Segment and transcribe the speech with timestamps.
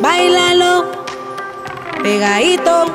[0.00, 0.86] Bailalo,
[2.02, 2.86] pegadito.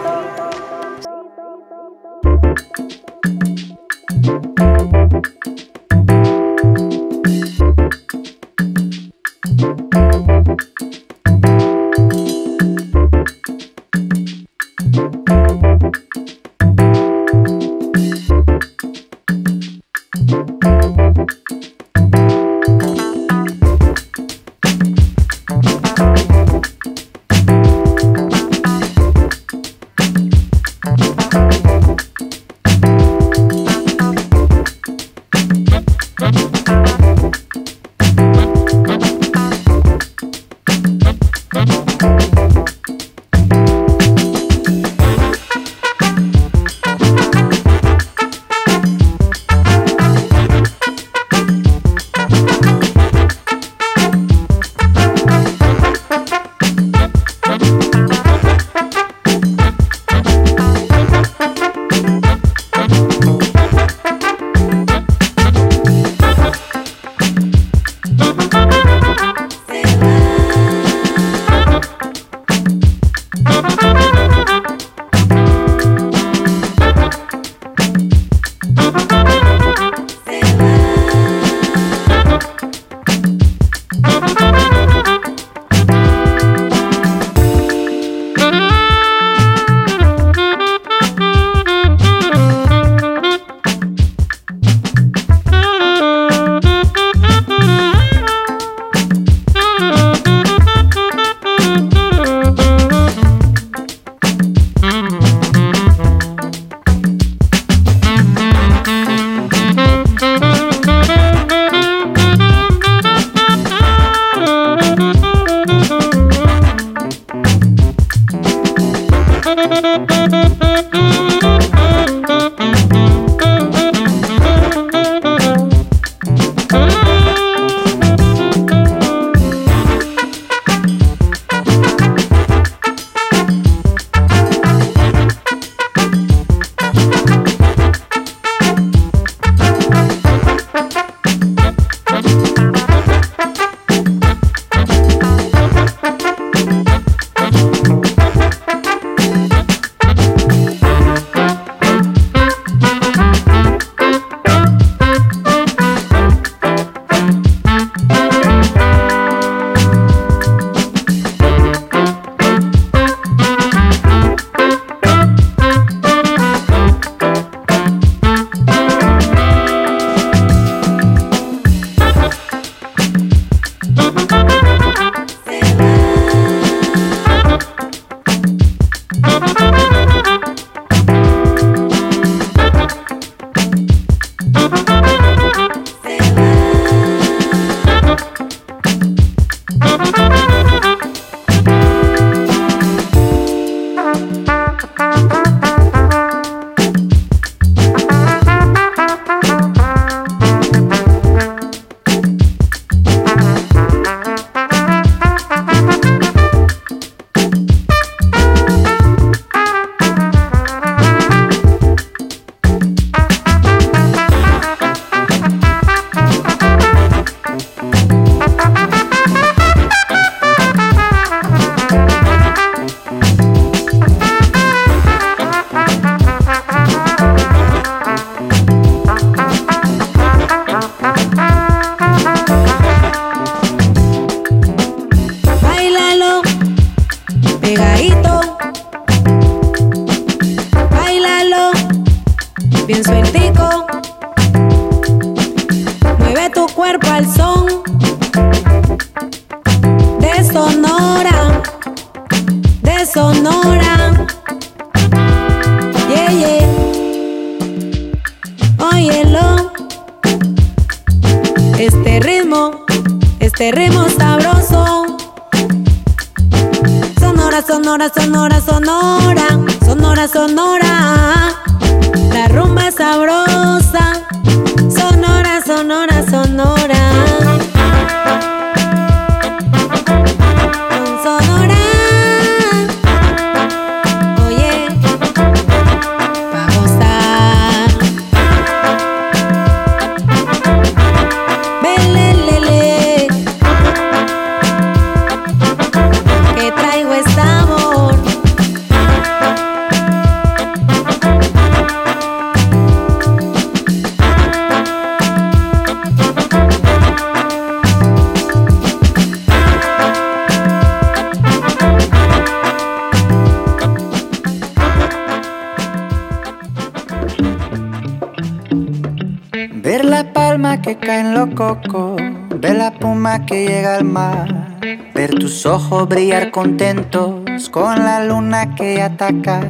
[323.45, 324.79] que llega al mar,
[325.13, 329.61] ver tus ojos brillar contentos con la luna que ataca.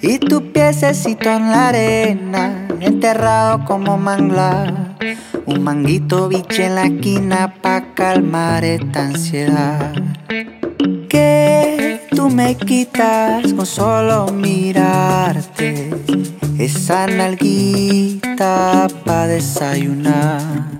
[0.00, 4.96] Y tu piececito en la arena, enterrado como manglar,
[5.46, 9.92] un manguito biche en la esquina pa calmar esta ansiedad.
[11.08, 15.90] Que tú me quitas con solo mirarte.
[16.58, 20.75] Esa nalguita pa desayunar.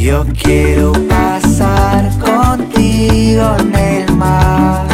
[0.00, 4.88] Yo quiero pasar contigo en el mar.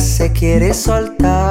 [0.00, 1.47] se quiere soltar.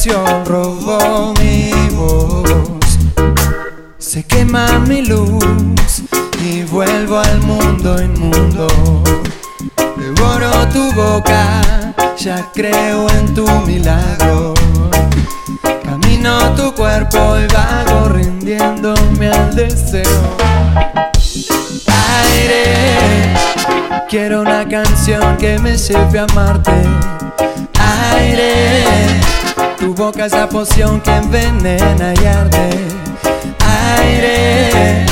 [0.00, 2.98] Inspiración robó mi voz.
[3.98, 5.44] Se quema mi luz
[6.42, 8.66] y vuelvo al mundo inmundo.
[9.98, 11.60] Devoro tu boca,
[12.18, 14.54] ya creo en tu milagro.
[15.84, 20.36] Camino tu cuerpo y vago rindiéndome al deseo.
[22.22, 23.34] Aire,
[24.08, 27.19] quiero una canción que me lleve a amarte.
[30.30, 32.70] Tu boca es la poción que envenena y arde.
[34.00, 35.06] Aire,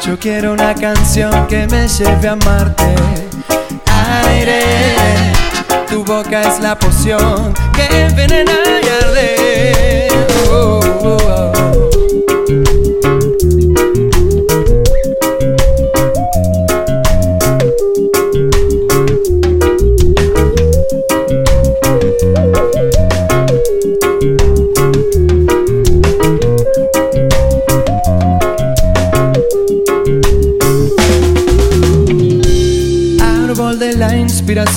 [0.00, 2.94] yo quiero una canción que me lleve a amarte.
[4.26, 5.32] Aire,
[5.88, 10.08] tu boca es la poción que envenena y arde.
[10.50, 11.69] Oh, oh, oh.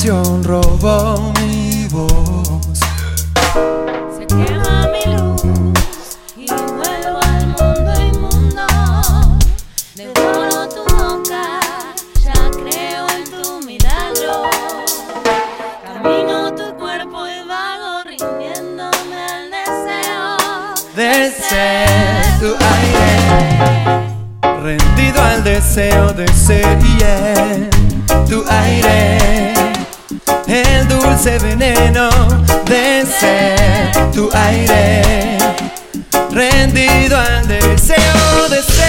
[0.04, 2.80] Inspiración robó mi voz.
[4.18, 5.44] Se quema mi luz
[6.36, 8.68] y vuelvo al mundo inmundo.
[9.96, 11.62] Devoro tu boca,
[12.22, 14.50] ya creo en tu milagro.
[15.86, 20.38] Camino tu cuerpo y vago rindiéndome al deseo
[20.96, 23.08] de ser tu aire,
[24.62, 27.70] rendido al deseo de ser y en
[28.28, 29.54] tu aire,
[30.54, 32.10] el dulce veneno
[32.66, 35.38] de ser tu aire,
[36.32, 38.84] rendido al deseo de ser.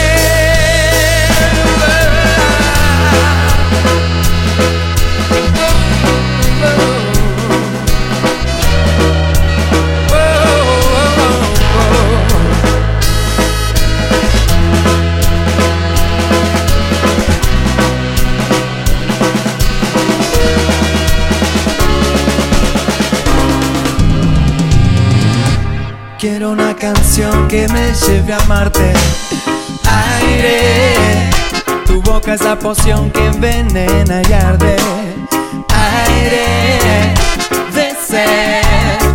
[27.55, 28.93] Que me lleve a amarte.
[30.19, 31.31] Aire,
[31.87, 34.77] tu boca es la poción que envenena y arde.
[36.03, 37.15] Aire,
[37.77, 38.65] de ser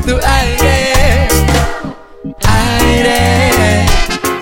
[0.05, 1.27] tu aire.
[2.47, 3.85] Aire,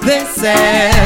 [0.04, 0.97] de ser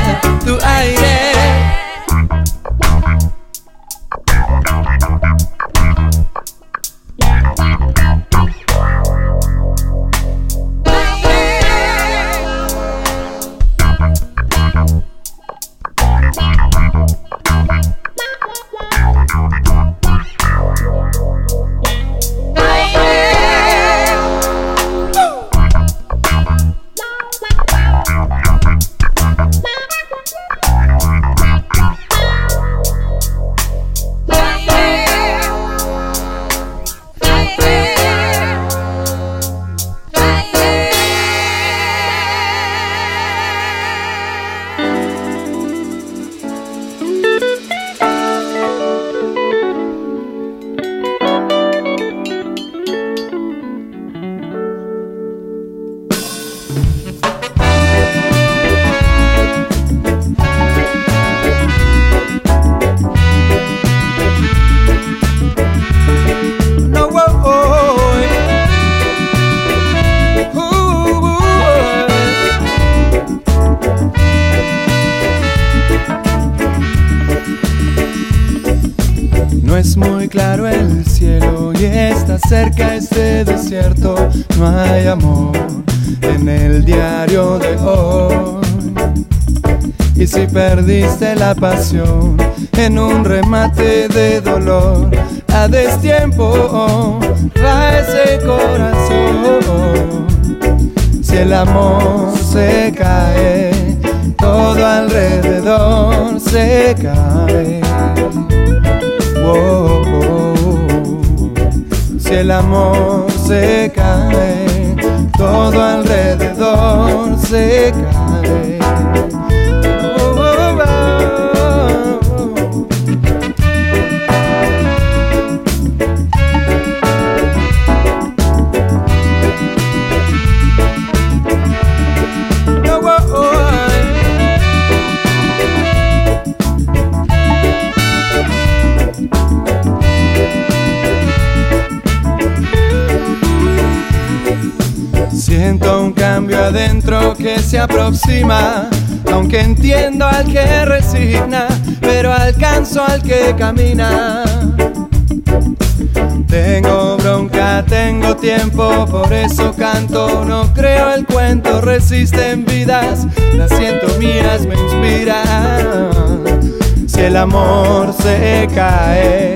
[168.21, 169.55] se cae,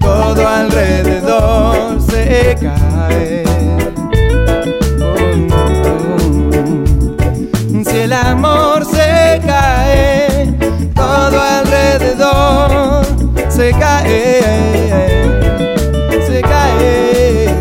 [0.00, 3.44] todo alrededor se cae.
[7.84, 10.54] Si el amor se cae,
[10.94, 13.06] todo alrededor
[13.48, 14.42] se cae,
[16.26, 17.54] se cae.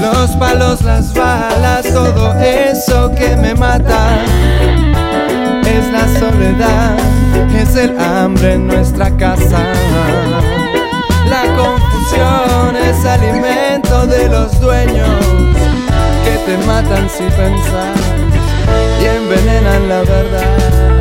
[0.00, 4.18] Los palos, las balas, todo eso que me mata
[5.64, 6.96] es la soledad,
[7.58, 9.58] es el hambre en nuestra casa.
[11.28, 15.26] La confusión es alimento de los dueños
[16.24, 17.94] que te matan sin pensar
[19.00, 20.95] y envenenan la verdad.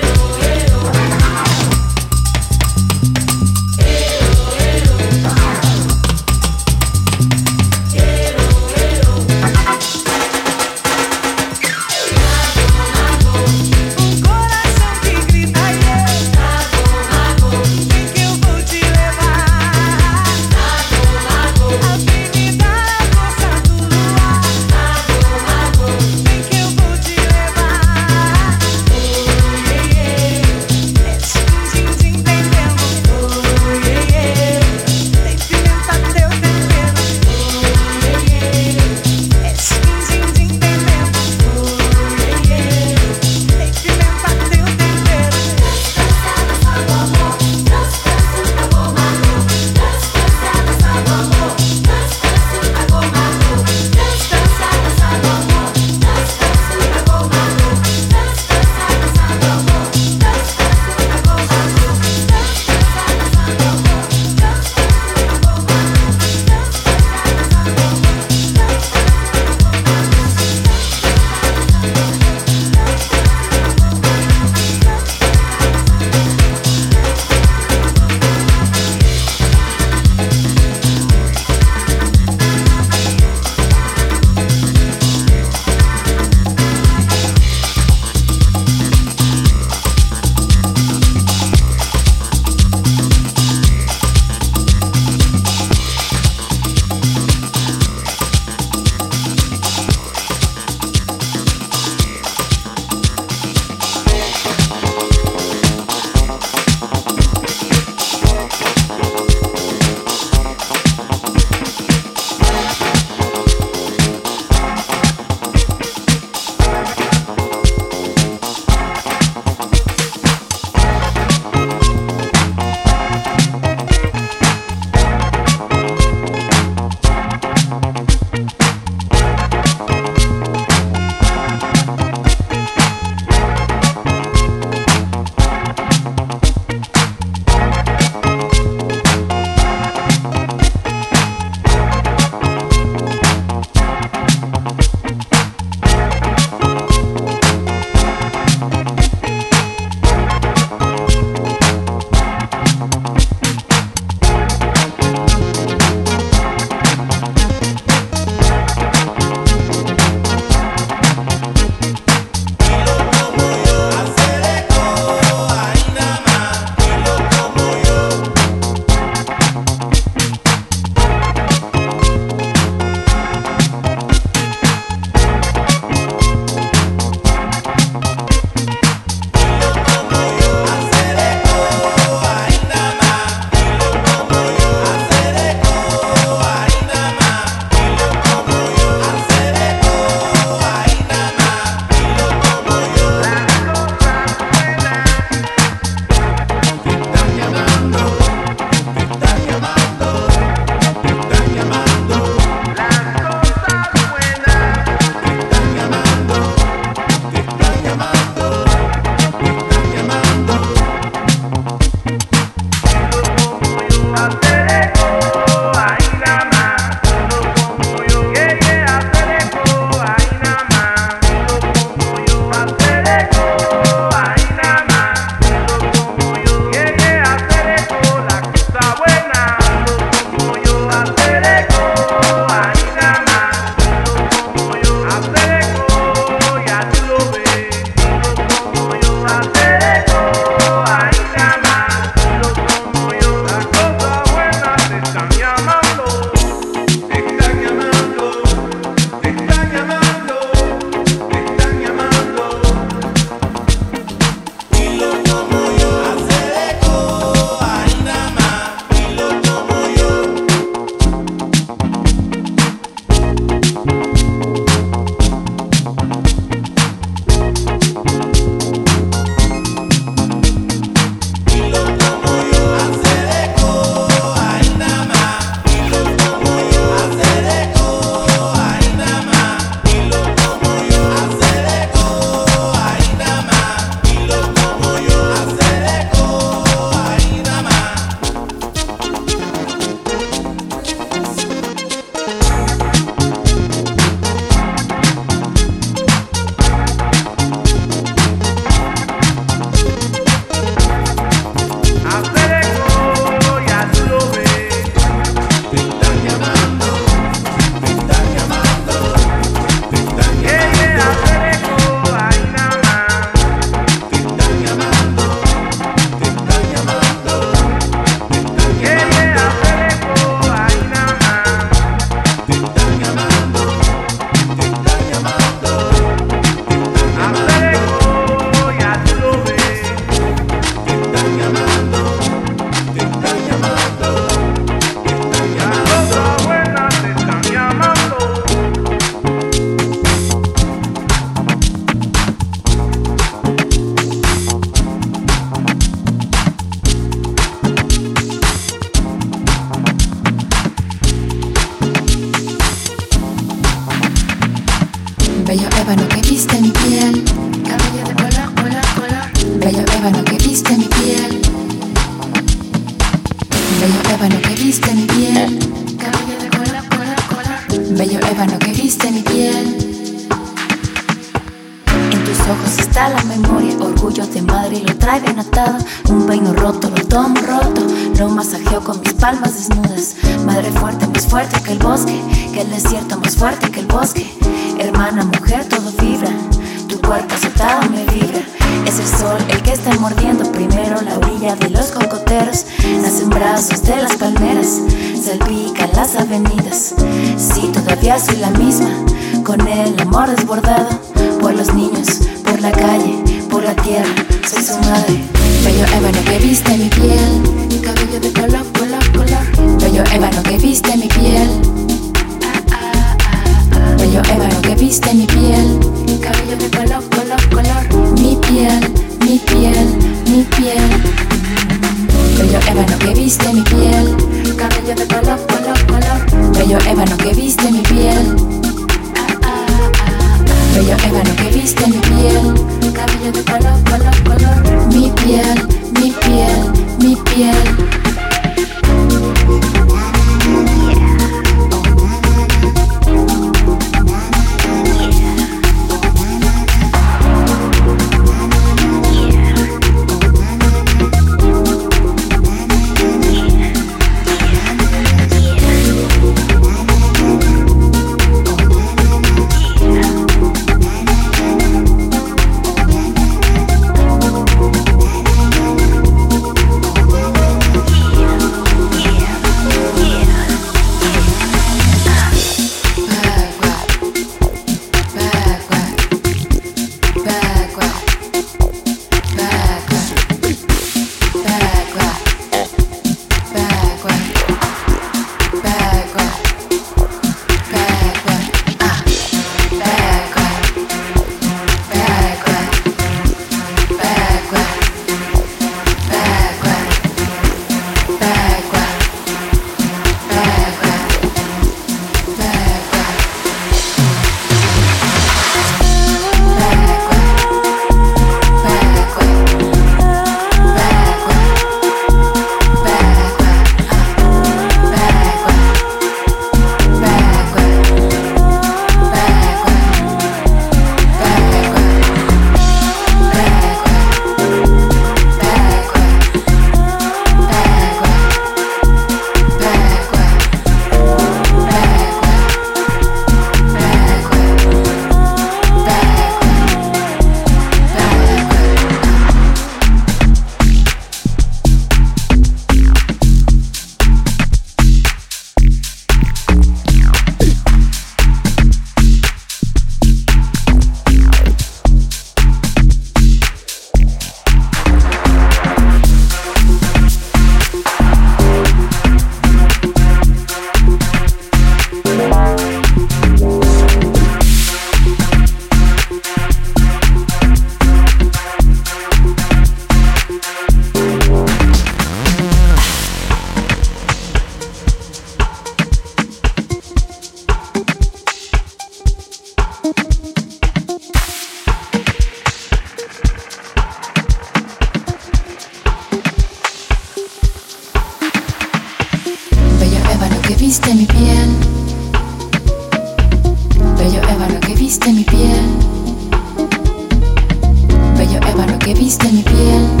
[599.01, 600.00] пісня не п'є.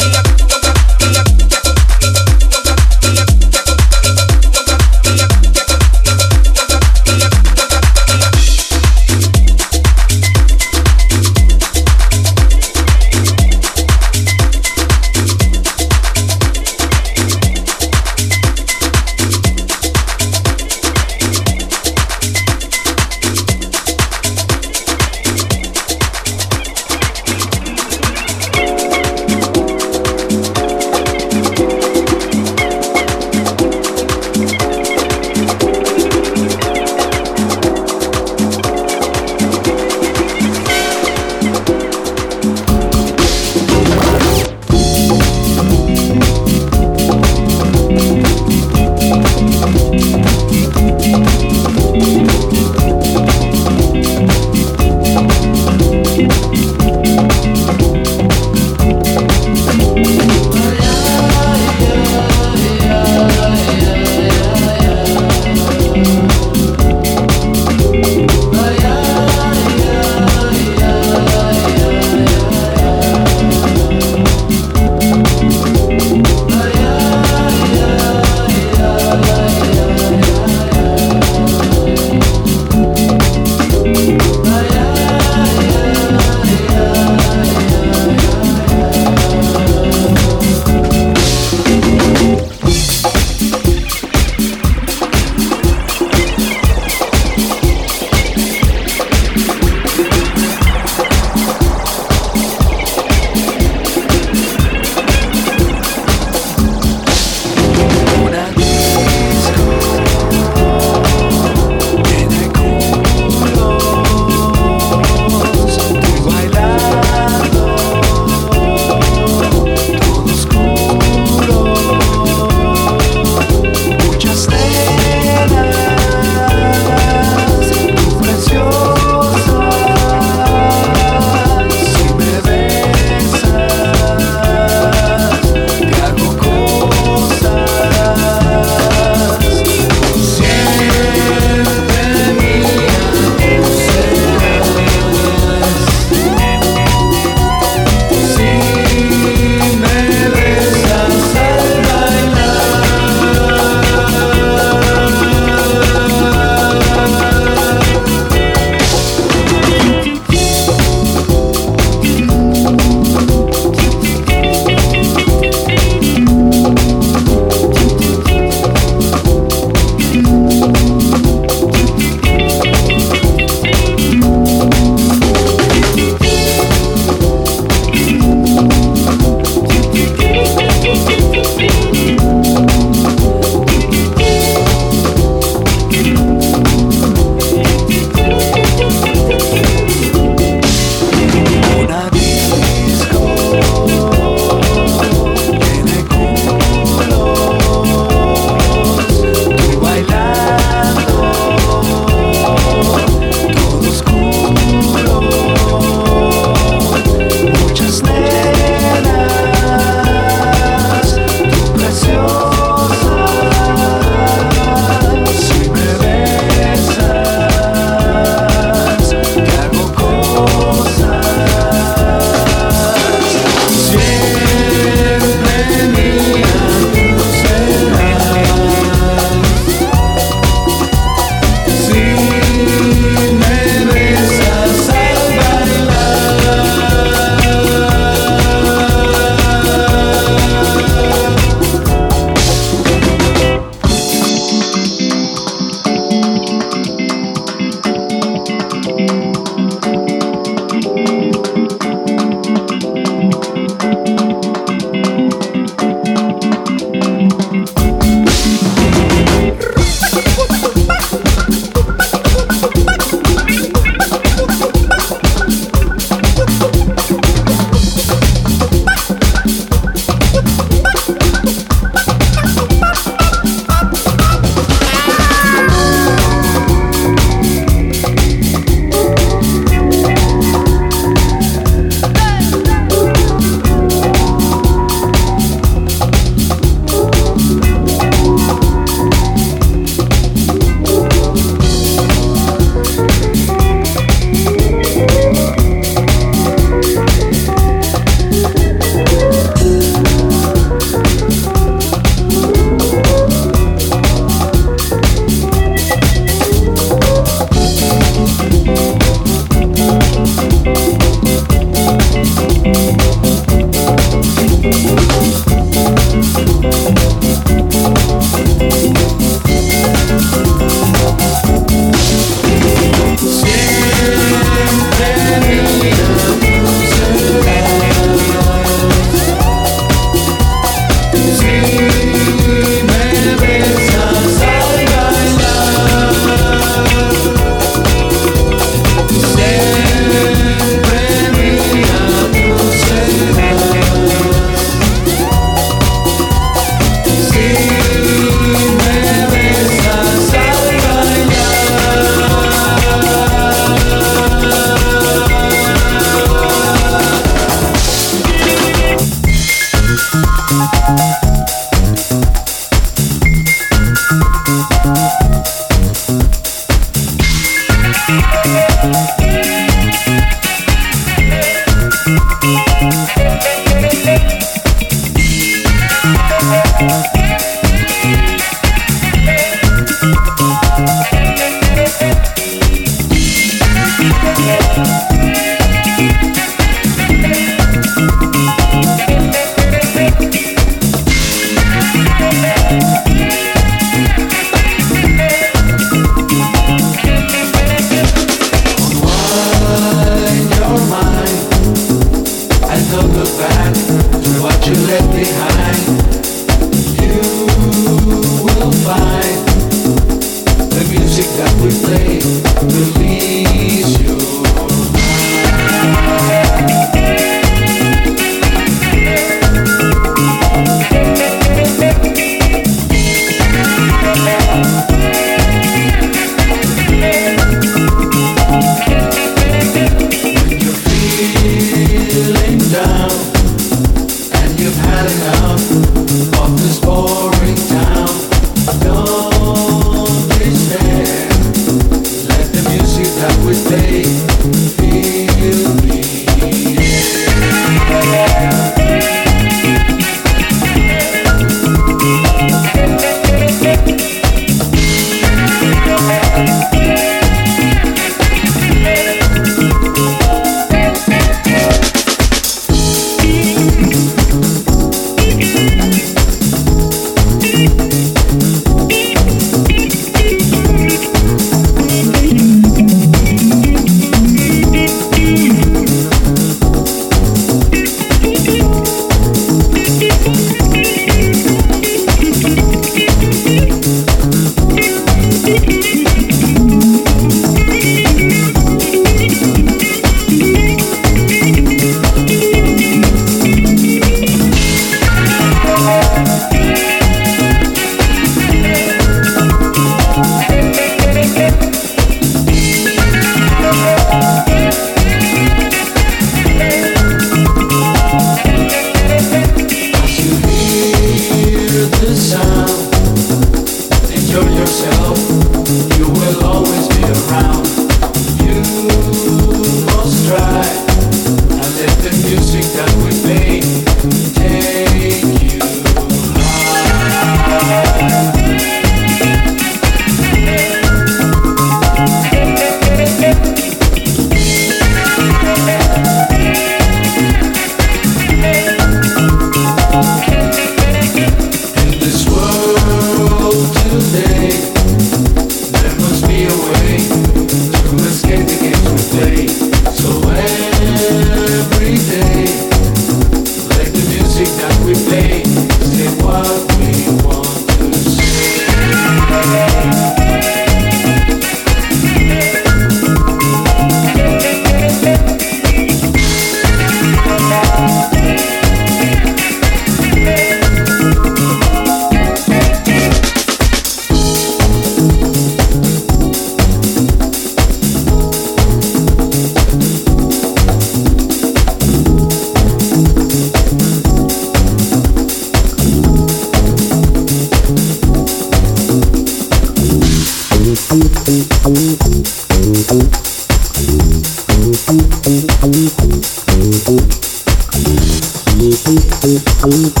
[599.63, 600.00] Ooh.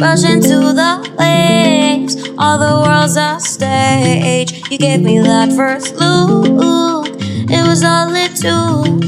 [0.00, 2.16] Rushing into the waves.
[2.38, 4.62] All the world's a stage.
[4.70, 9.04] You gave me that first look, it was all it took.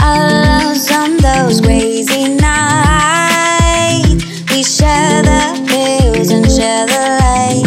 [0.00, 4.24] I lost on those crazy nights.
[4.50, 7.66] We share the pills and share the light.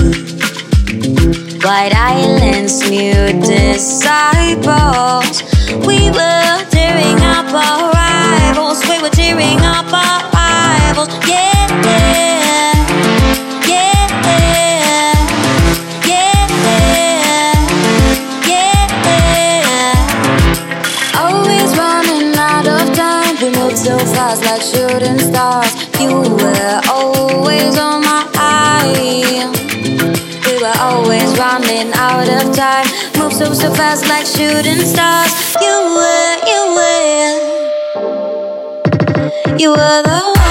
[1.63, 5.43] White Islands, new disciples.
[5.85, 8.81] We were tearing up our rivals.
[8.89, 11.09] We were tearing up our rivals.
[11.29, 11.52] Yeah,
[24.73, 25.71] shooting stars.
[25.99, 26.09] You
[26.41, 29.45] were always on my eye.
[30.45, 32.87] We were always running out of time.
[33.17, 35.31] Move so so fast like shooting stars.
[35.61, 37.33] You were, you were,
[39.59, 40.42] you were the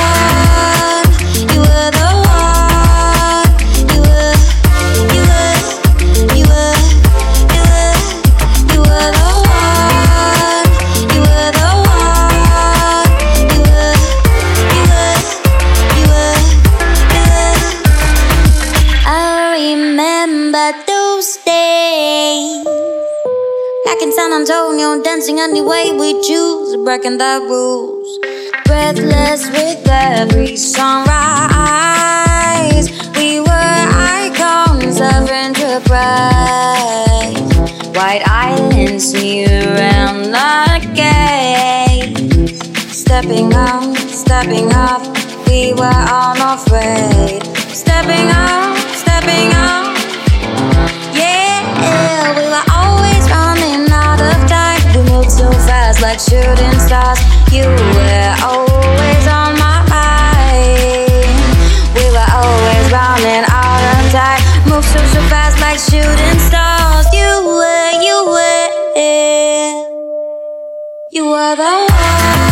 [25.53, 28.19] Any way we choose, breaking the rules.
[28.65, 31.13] Breathless with every sunrise.
[33.19, 35.93] We were icons of enterprise.
[37.95, 42.17] White Islands, new and the gate.
[42.91, 45.03] Stepping out, stepping up,
[45.47, 47.45] we were unafraid.
[47.77, 49.82] Stepping out, stepping out.
[56.33, 57.21] Shooting stars.
[57.53, 61.29] You were always on my mind.
[61.95, 64.41] We were always running out of time.
[64.67, 67.07] Moved so so fast like shooting stars.
[67.13, 68.69] You were, you were,
[71.11, 72.52] you were the one.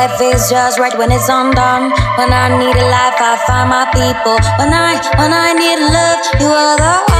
[0.00, 1.90] Life is just right when it's undone.
[2.16, 4.36] When I need a life, I find my people.
[4.56, 7.19] When I, when I need love, you are the one.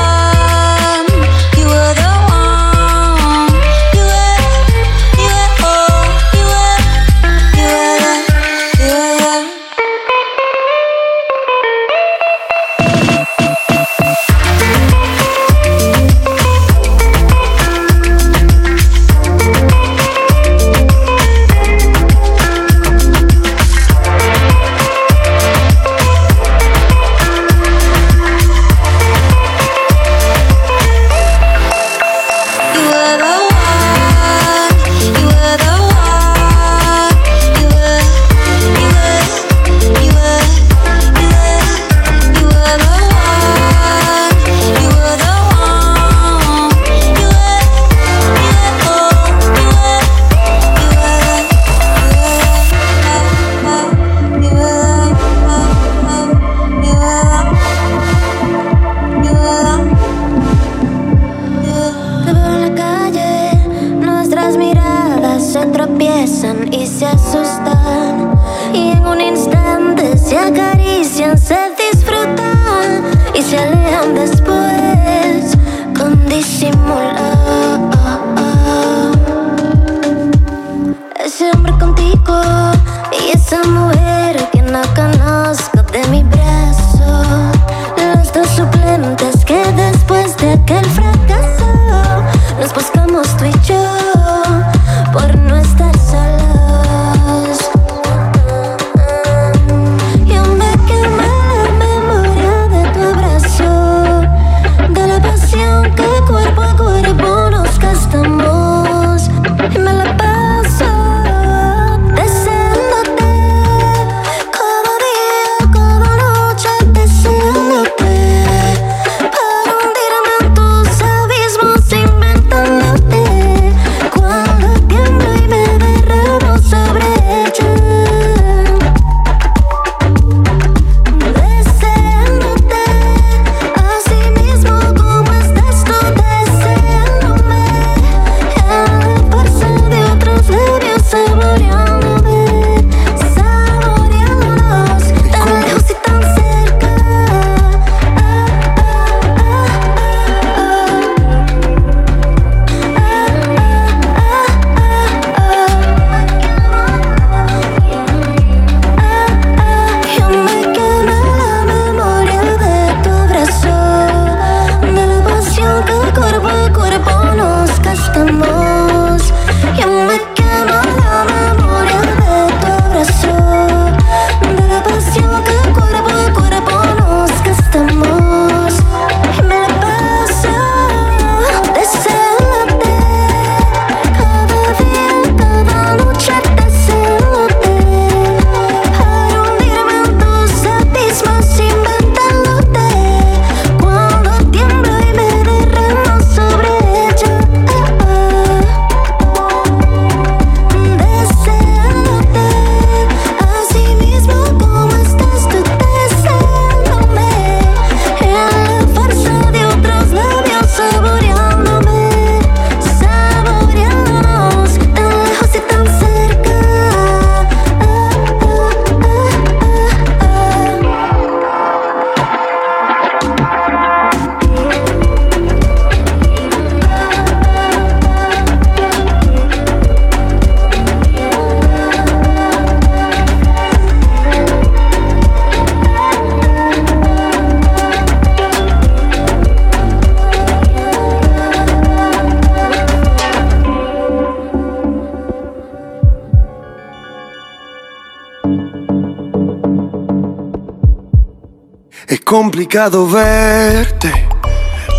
[252.31, 254.29] Complicado verte,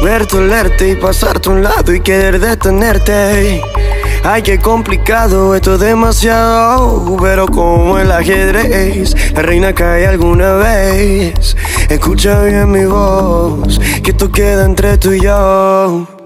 [0.04, 3.62] verte, olerte y pasarte a un lado y querer detenerte.
[4.26, 7.16] Ay, qué complicado, esto es demasiado.
[7.22, 11.56] Pero como el ajedrez, la reina cae alguna vez.
[11.88, 16.21] Escucha bien mi voz, que esto queda entre tú y yo.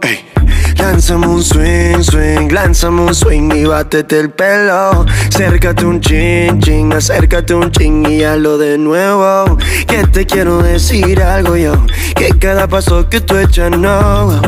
[0.95, 5.05] Lánzame un swing, swing, lánzame un swing y bátete el pelo.
[5.27, 9.57] Acércate un chin, chin, acércate un chin y hazlo de nuevo.
[9.87, 11.73] Que te quiero decir algo yo,
[12.15, 14.39] que cada paso que tú echas no.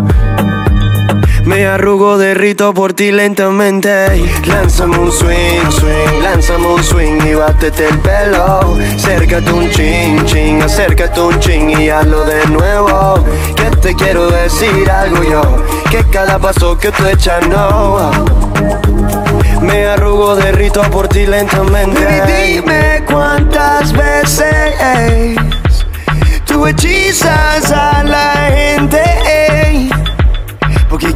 [1.48, 3.90] Me arrugo, derrito por ti lentamente.
[4.46, 8.78] Lánzame un swing, swing, lánzame un swing y bátete el pelo.
[8.94, 13.24] Acércate un chin, chin, acércate un chin y hazlo de nuevo.
[13.56, 15.42] Que te quiero decir algo yo,
[15.90, 18.12] que cada paso que tú echas no.
[19.62, 22.02] Me arrugo, derrito por ti lentamente.
[22.28, 25.38] Dime cuántas veces
[26.46, 29.18] tú hechizas a la gente.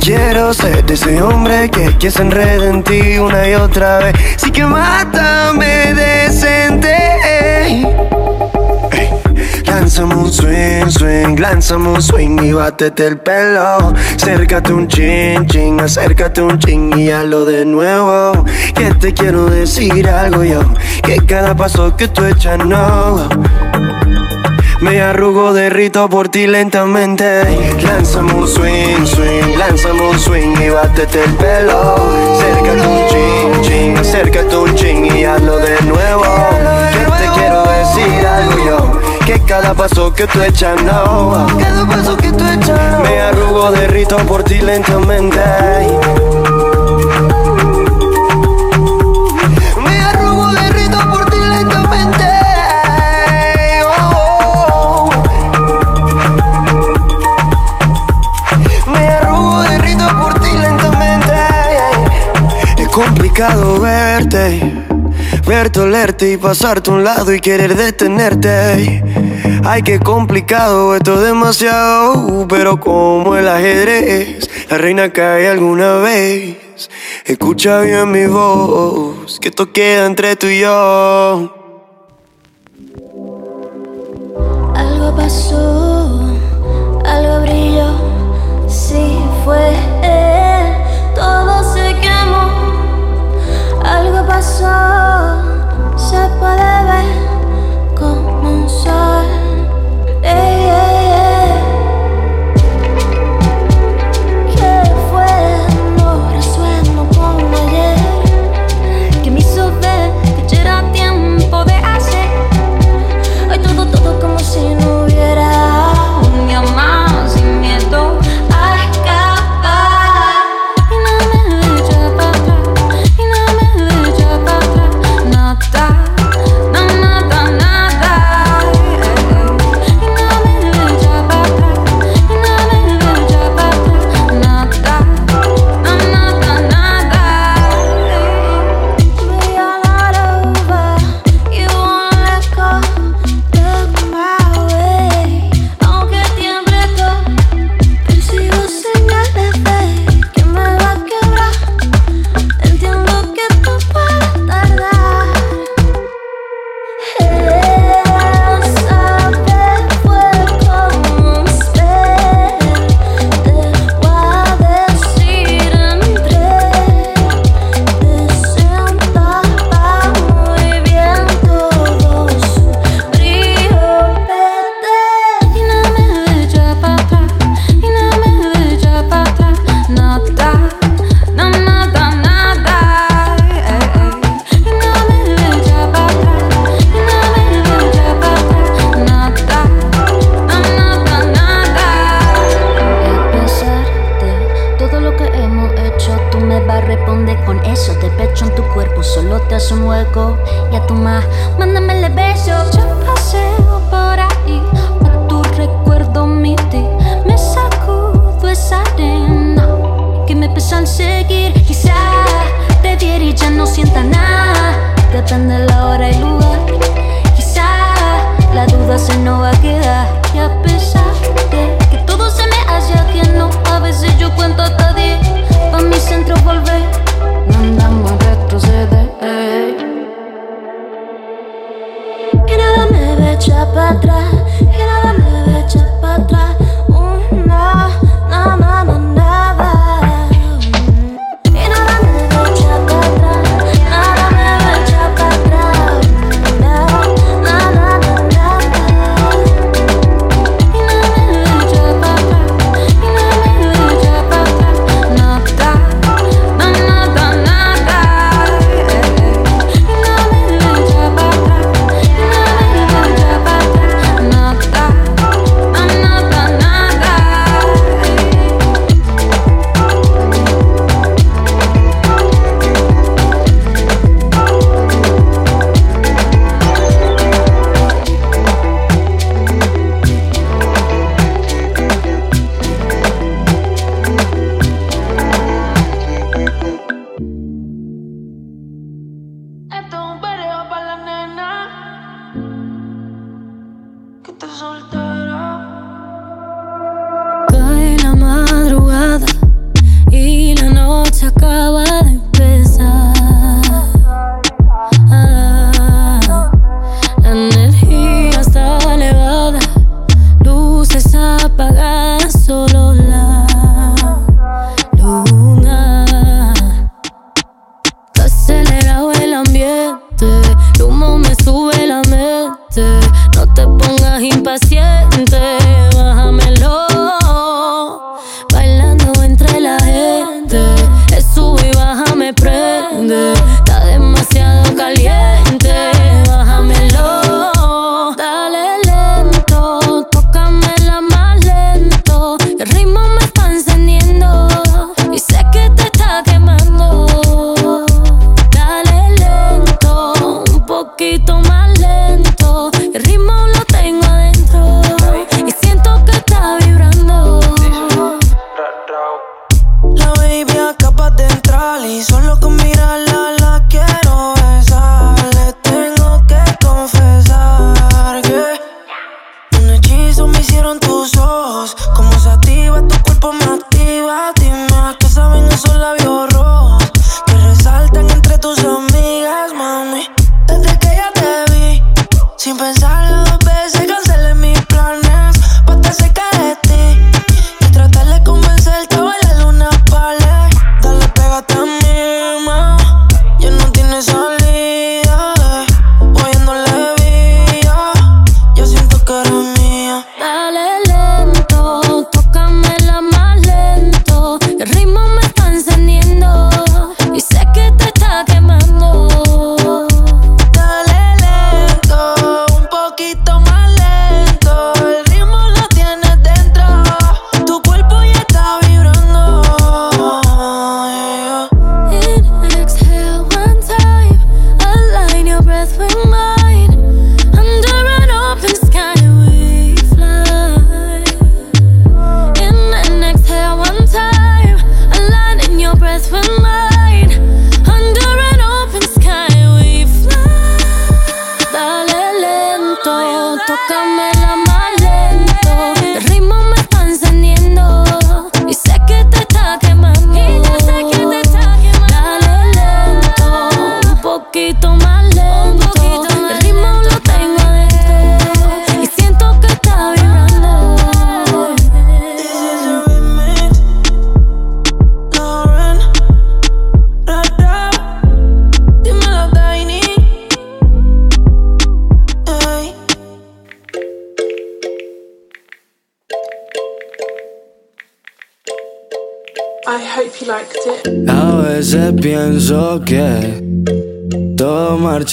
[0.01, 4.15] Quiero ser de ese hombre que, que se enreda en ti una y otra vez.
[4.37, 6.93] Sí que mátame decente.
[7.23, 7.87] Ey.
[9.65, 13.93] Lánzame un swing, swing, lánzame un swing y bátete el pelo.
[14.15, 18.45] Acércate un chin, chin, acércate un chin y hazlo de nuevo.
[18.75, 20.61] Que te quiero decir algo yo,
[21.03, 23.29] que cada paso que tú echas no.
[24.81, 27.43] Me arrugo, derrito por ti lentamente.
[27.83, 31.95] Lánzame un swing, swing, lánzame un swing y bátete el pelo.
[32.33, 36.23] Acércate un chin, chin, acércate un chin y hazlo de nuevo.
[36.93, 41.45] Que te quiero decir algo yo, que cada paso que tú echas no.
[41.59, 45.39] Cada paso que tú echas Me arrugo, derrito por ti lentamente.
[62.91, 64.59] Complicado verte,
[65.47, 69.03] verte, olerte y pasarte a un lado y querer detenerte.
[69.63, 72.47] Ay, qué complicado, esto es demasiado.
[72.47, 76.57] Pero como el ajedrez, la reina cae alguna vez.
[77.25, 81.60] Escucha bien mi voz, que esto queda entre tú y yo.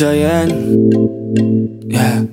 [0.07, 0.91] Bien.
[1.89, 2.25] Yeah.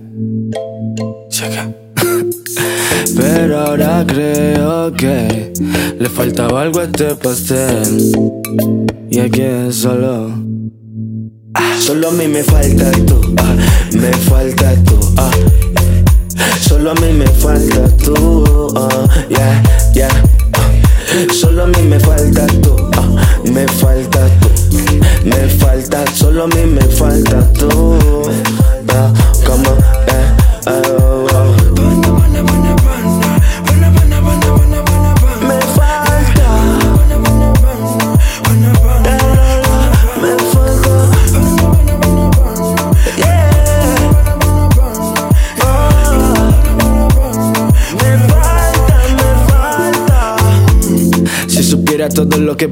[1.29, 1.73] Checa.
[3.17, 5.51] Pero ahora creo que
[5.99, 8.11] le faltaba algo a este pastel.
[9.09, 10.31] Y aquí solo.
[11.55, 12.91] Ah, solo a mí me falta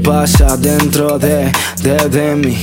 [0.04, 1.52] pasa dentro de,
[1.82, 2.58] de, de mí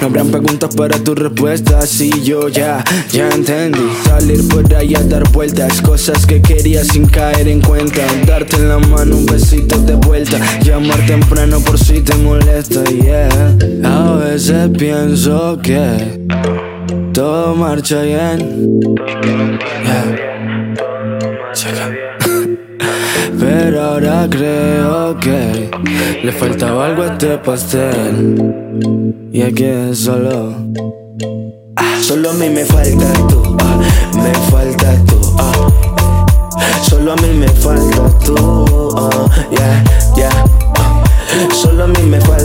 [0.00, 3.88] No habrán preguntas para tus respuestas Si yo ya, ya entendí.
[4.04, 8.02] Salir por ahí a dar vueltas Cosas que quería sin caer en cuenta.
[8.26, 10.38] Darte en la mano un besito de vuelta.
[10.62, 13.56] Llamar temprano por si te molesta, yeah.
[13.84, 16.26] A veces pienso que
[17.12, 18.78] Todo marcha bien.
[23.98, 25.70] Ahora creo que
[26.22, 28.36] le faltaba algo a este pastel.
[29.32, 30.54] Y aquí solo.
[32.00, 33.80] Solo a mí me falta tú, ah,
[34.14, 35.52] me falta tú, ah.
[36.82, 39.84] Solo a mí me falta tú, ah, yeah,
[40.16, 40.44] yeah.
[40.76, 41.02] ah.
[41.52, 42.37] Solo a mí me falta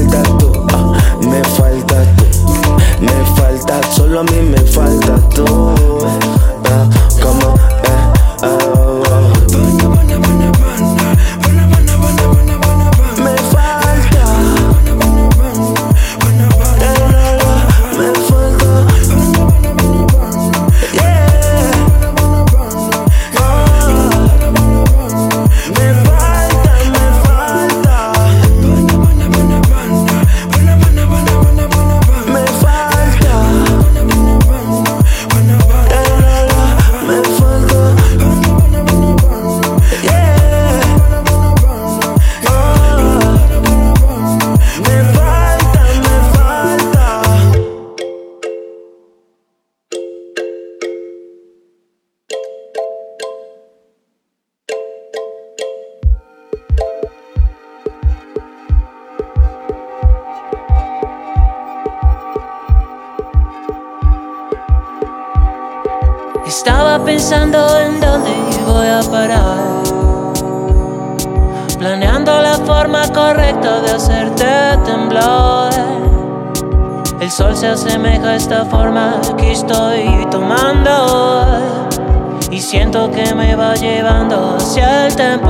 [85.20, 85.43] understand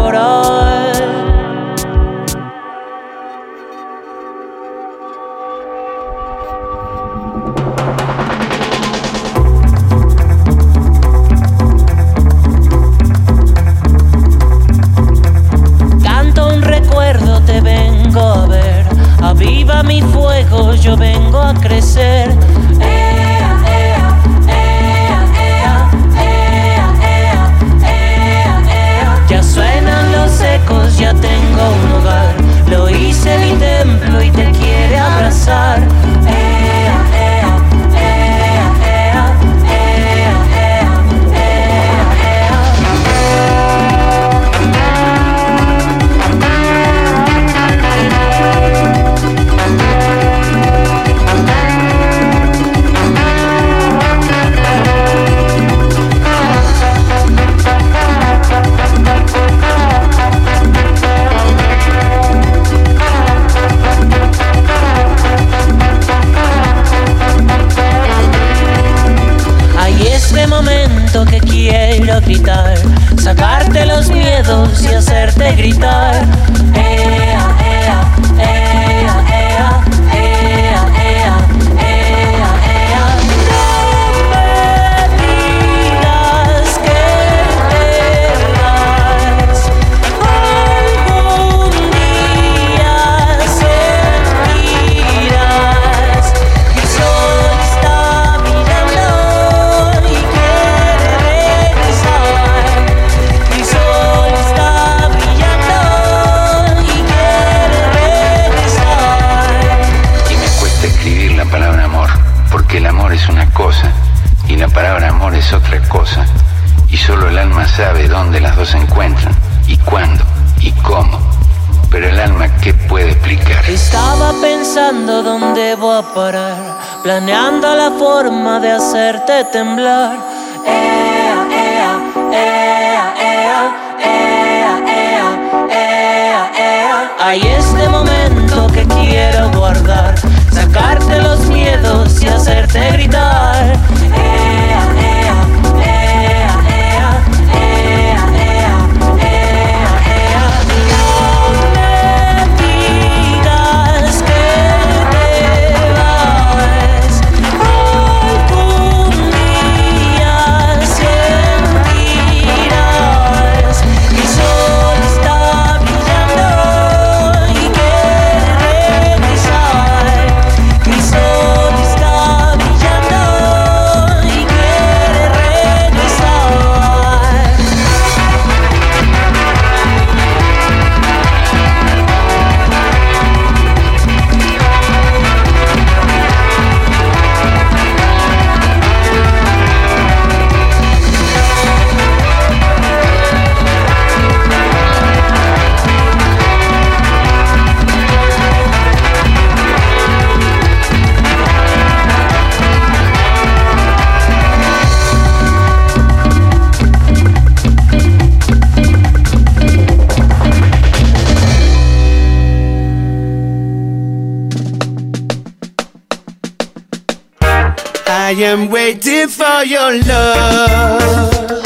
[219.66, 221.64] your love.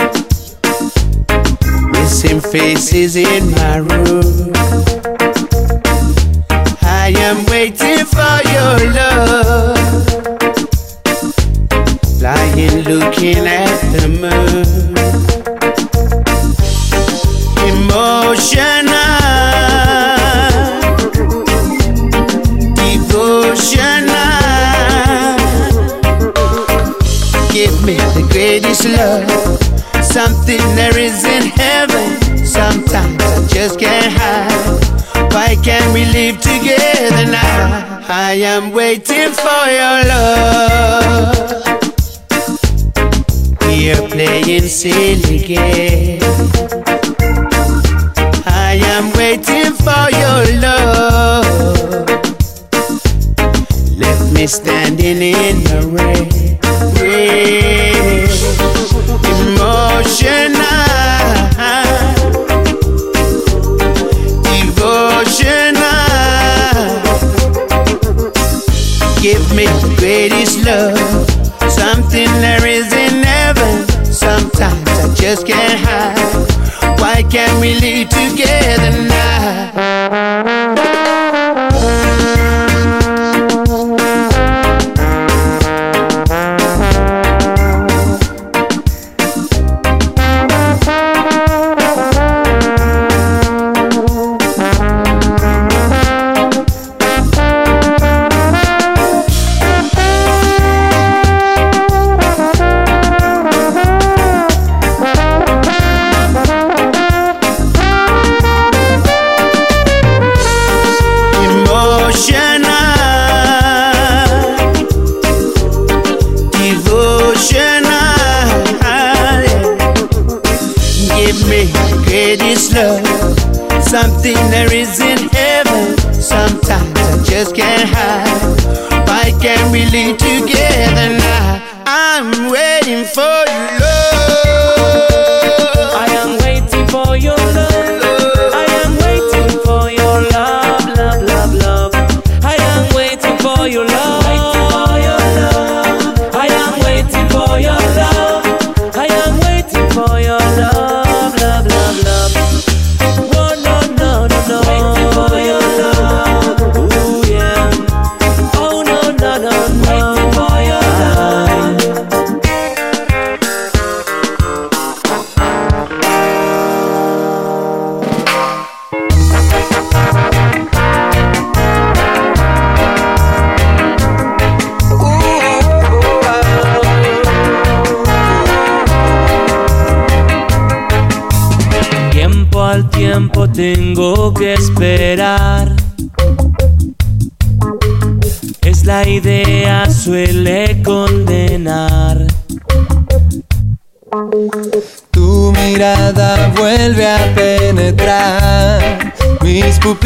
[1.91, 3.79] Missing faces in my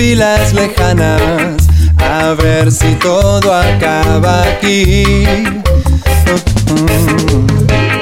[0.02, 1.68] pupilas lejanas
[2.00, 5.04] a ver si todo acaba aquí.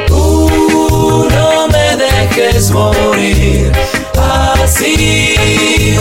[0.08, 3.74] Tú no me dejes morir
[4.16, 5.98] así.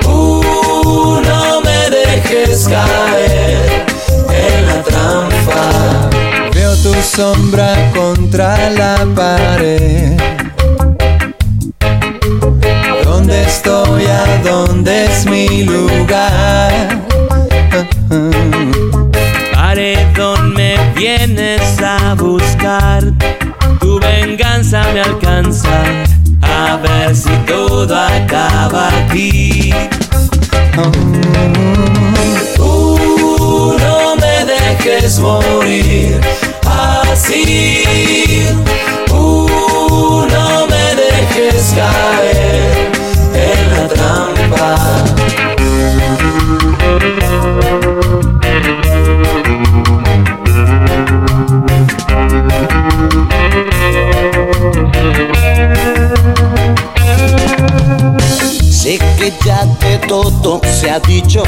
[0.00, 3.84] Tú no me dejes caer
[4.30, 6.10] en la trampa.
[6.54, 10.11] Veo tu sombra contra la pared.
[60.92, 61.42] Ha dicho,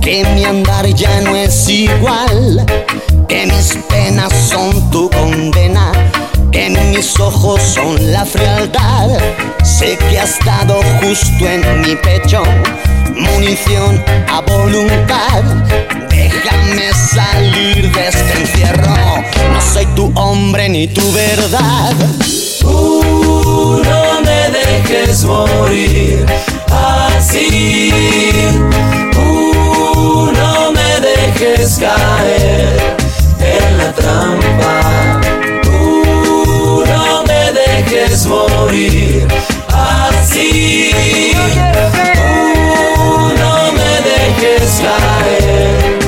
[0.00, 2.66] que mi andar ya no es igual,
[3.28, 5.92] que mis penas son tu condena,
[6.50, 9.10] que mis ojos son la frialdad.
[9.62, 12.42] Sé que has estado justo en mi pecho,
[13.14, 15.44] munición a voluntad.
[16.08, 18.96] Déjame salir de este encierro,
[19.52, 21.94] no soy tu hombre ni tu verdad.
[22.60, 26.26] Tú no me dejes morir
[26.70, 27.92] así.
[31.80, 32.96] Caer
[33.40, 35.20] en la trampa.
[35.62, 39.26] Tú no me dejes morir
[39.68, 40.90] así.
[42.14, 45.98] Tú no me dejes caer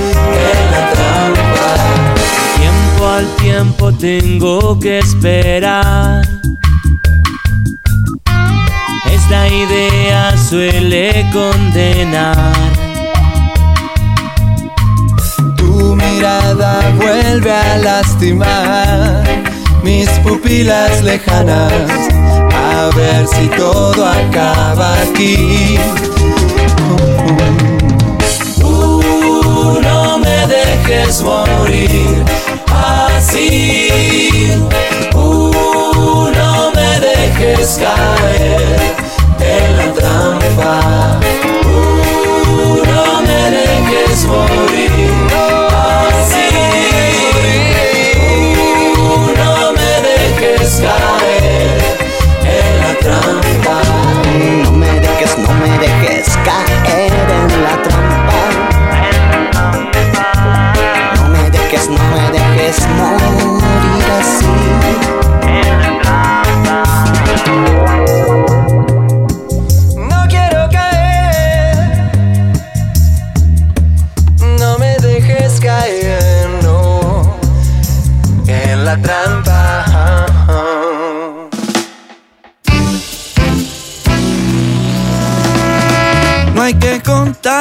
[0.50, 1.70] en la trampa.
[2.60, 6.22] Tiempo al tiempo tengo que esperar.
[9.10, 12.71] Esta idea suele condenar.
[15.82, 19.24] Tu mirada vuelve a lastimar
[19.82, 21.72] mis pupilas lejanas.
[22.54, 25.76] A ver si todo acaba aquí.
[28.60, 32.24] Tú no me dejes morir
[32.70, 33.88] así.
[35.12, 38.80] No me dejes caer
[39.54, 40.78] en la trampa.
[42.92, 44.81] No me dejes morir
[57.62, 57.91] la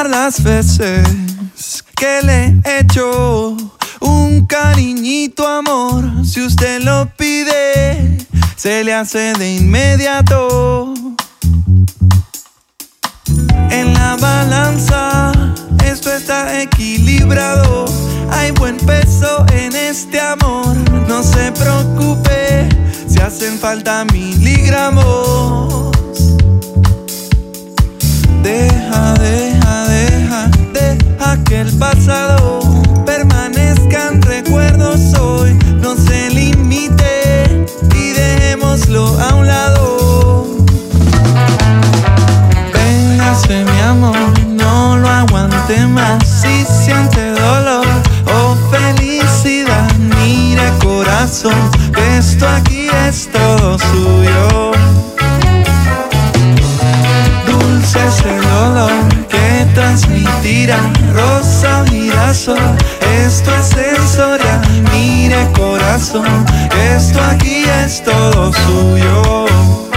[0.10, 1.04] las veces
[1.96, 3.56] que le he hecho
[4.00, 6.04] un cariñito amor.
[6.26, 8.18] Si usted lo pide,
[8.56, 10.94] se le hace de inmediato.
[13.70, 15.32] En la balanza,
[15.86, 17.86] esto está equilibrado.
[18.32, 20.76] Hay buen peso en este amor.
[21.08, 22.70] No se preocupe
[23.08, 25.92] si hacen falta miligramos.
[28.42, 29.14] Deja,
[29.88, 32.60] deja, deja, que el pasado
[33.06, 35.54] permanezca en recuerdos hoy.
[35.82, 37.66] No se limite
[37.96, 40.66] y dejémoslo a un lado.
[42.74, 46.24] Véngase mi amor, no lo aguante más.
[46.28, 47.88] Si siente dolor
[48.26, 54.51] o felicidad, mire corazón, que esto aquí es todo suyo.
[60.02, 60.80] Que transmitirá
[61.14, 62.58] rosa girasol.
[63.26, 64.62] Esto es sensorial,
[64.94, 66.46] mire corazón,
[66.96, 69.91] esto aquí es todo suyo.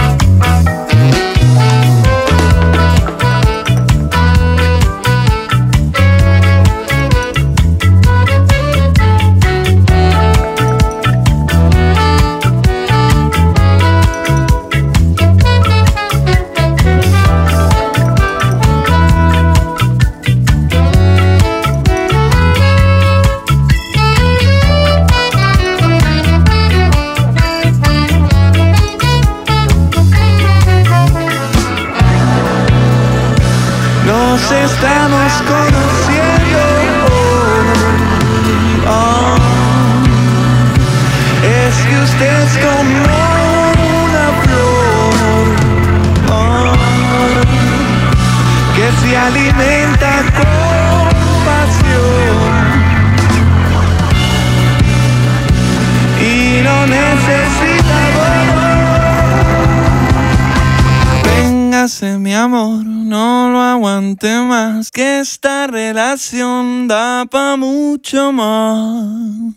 [67.57, 69.55] Mucho más.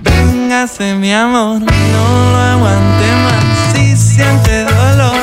[0.00, 3.44] Véngase mi amor, no lo aguante más.
[3.72, 5.16] Si siente dolor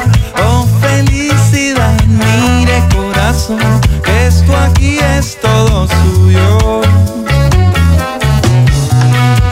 [0.44, 3.60] o felicidad, mire corazón,
[4.28, 6.82] esto aquí es todo suyo.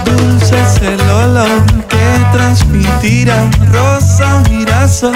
[0.06, 5.16] Dulce es el olor que transmitirá rosa girasol.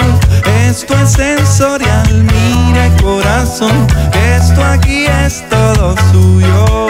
[0.68, 6.88] Esto es sensorial, mire corazón, que esto aquí es todo suyo.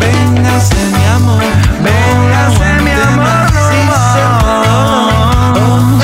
[0.00, 1.44] Véngase mi amor,
[1.88, 3.80] véngase mi amor, si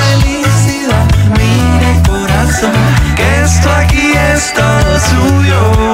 [0.01, 1.07] felicidad,
[1.39, 2.77] mire corazón,
[3.17, 5.94] que esto aquí es todo suyo.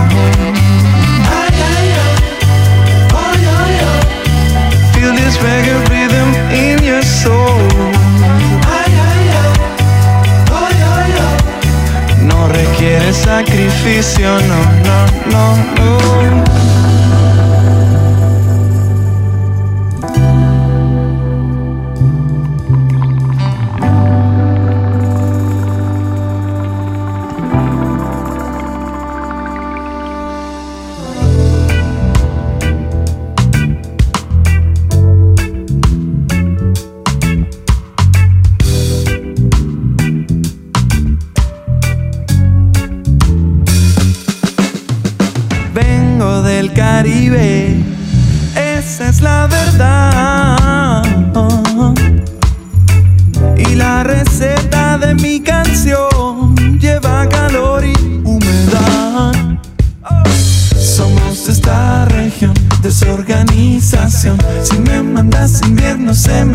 [13.81, 16.70] sacrificio, no, no, no, no.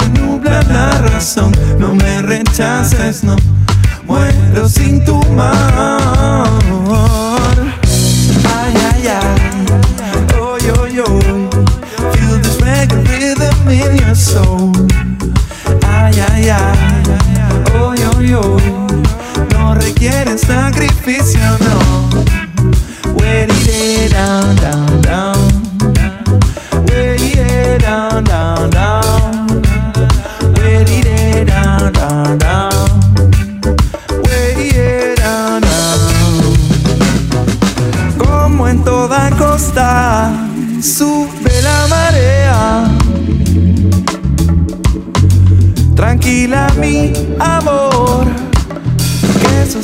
[0.09, 1.53] Nubla la razón.
[1.79, 3.37] No me rechaces, no.
[4.07, 6.37] Muero sin tu amor.
[8.59, 9.67] Ay, ay, ay.
[10.41, 11.05] Oh, yo, yo.
[12.13, 14.73] Feel this reggae rhythm in your soul.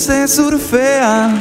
[0.02, 1.32] Se surfea.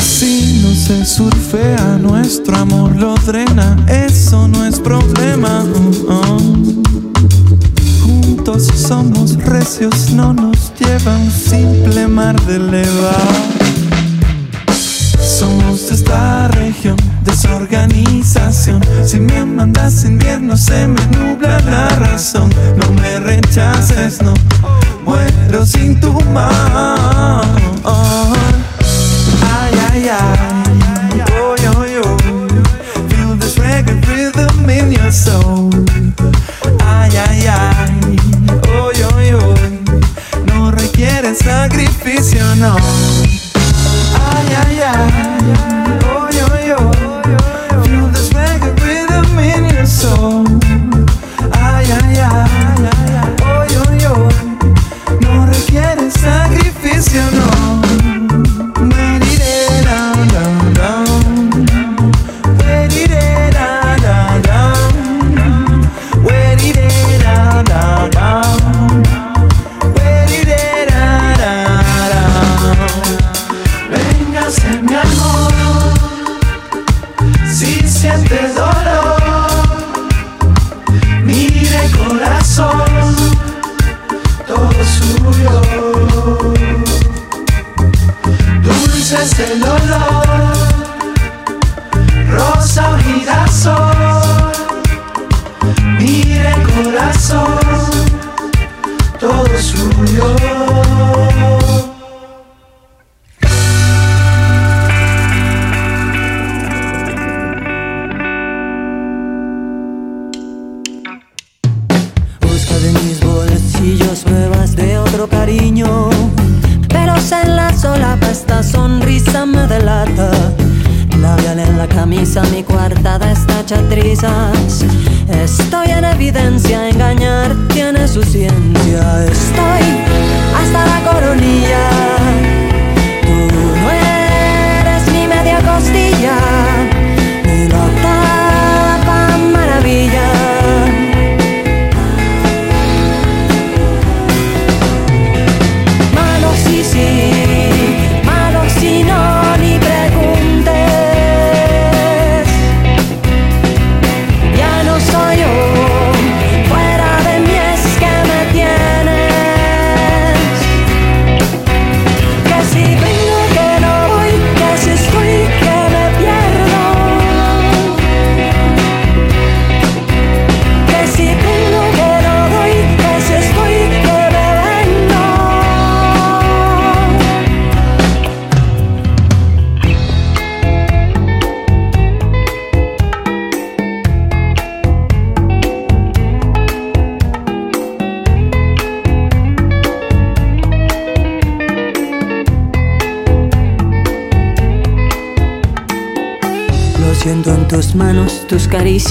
[0.00, 3.76] Si no se surfea, nuestro amor lo drena.
[3.86, 5.62] Eso no es problema.
[8.02, 13.12] Juntos somos recios, no nos lleva un simple mar de leva.
[15.20, 18.80] Somos de esta región, desorganización.
[19.04, 22.48] Si me mandas invierno, se me nubla la razón.
[22.78, 24.32] No me rechaces, no.
[25.52, 27.44] Muero sin tu amor.
[29.52, 31.24] Ay, ay, ay.
[31.42, 32.02] Oh, yo, yo.
[33.10, 35.68] Feel this rhythm in your soul.
[36.80, 38.16] Ay, ay, ay.
[38.68, 39.54] Oh, yo, yo.
[40.46, 42.74] No requiere sacrificio, no.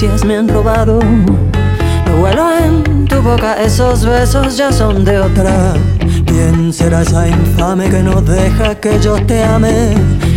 [0.02, 0.98] caricias me han robado.
[2.06, 5.74] Lo vuelo en tu boca, esos besos ya son de otra.
[6.26, 9.94] ¿Quién será esa infame que no deja que yo te ame?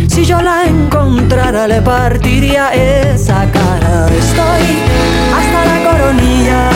[0.08, 4.06] Si yo la encontrara le partiría esa cara.
[4.06, 4.66] Estoy
[5.36, 6.70] hasta la coronilla.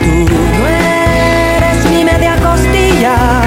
[0.00, 3.43] Tú no eres mi media costilla.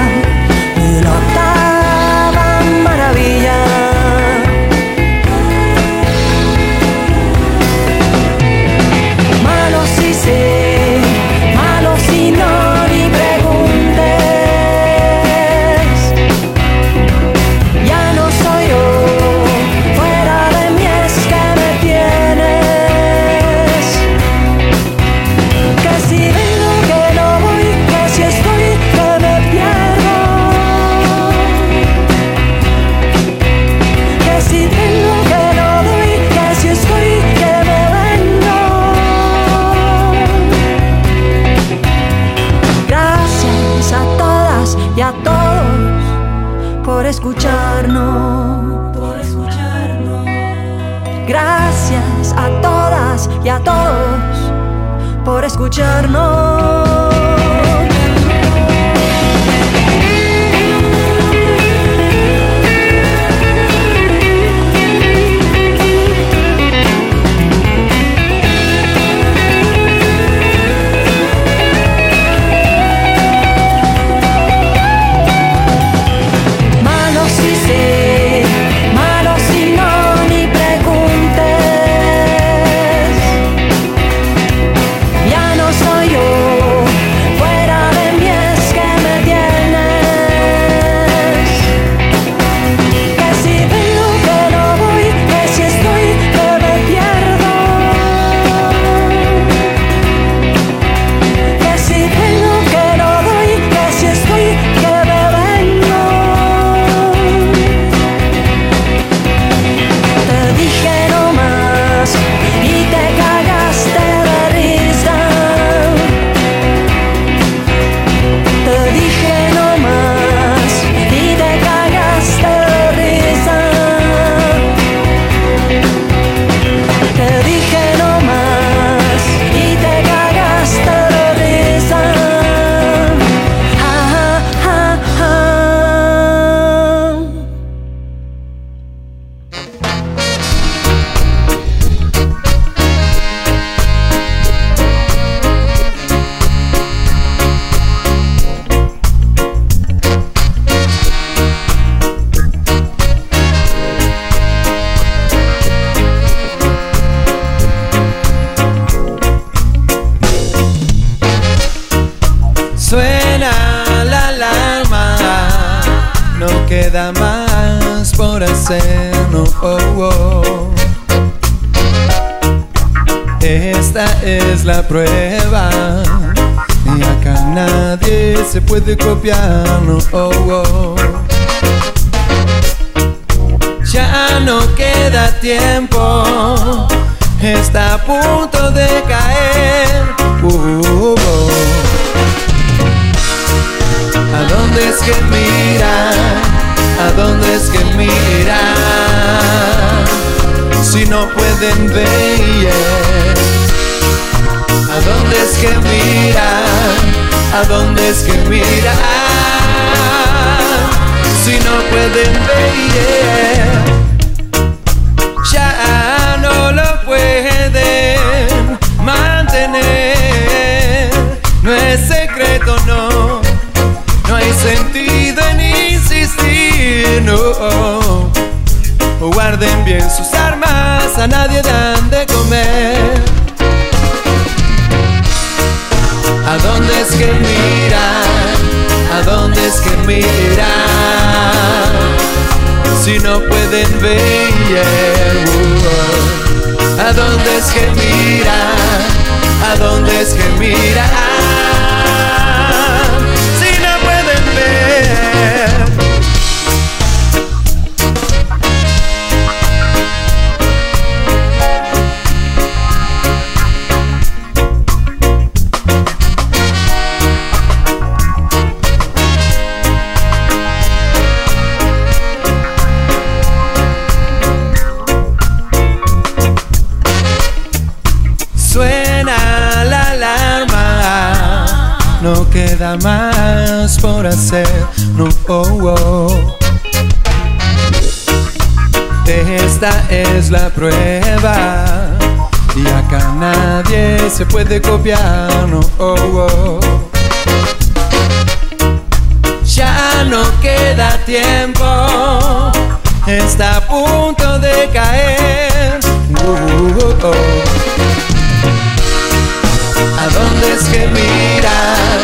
[310.78, 312.20] es que miran?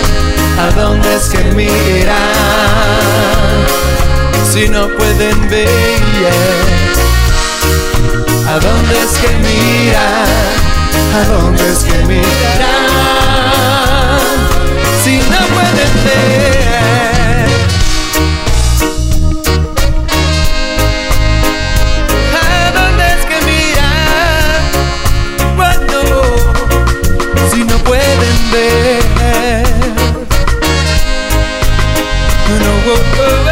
[0.58, 2.14] ¿A dónde es que miran?
[4.50, 5.68] Si no pueden ver,
[8.46, 10.28] ¿a dónde es que miran?
[11.14, 12.24] ¿A dónde es que miran?
[15.02, 16.53] Si no pueden ver.
[32.84, 33.43] whoa, whoa.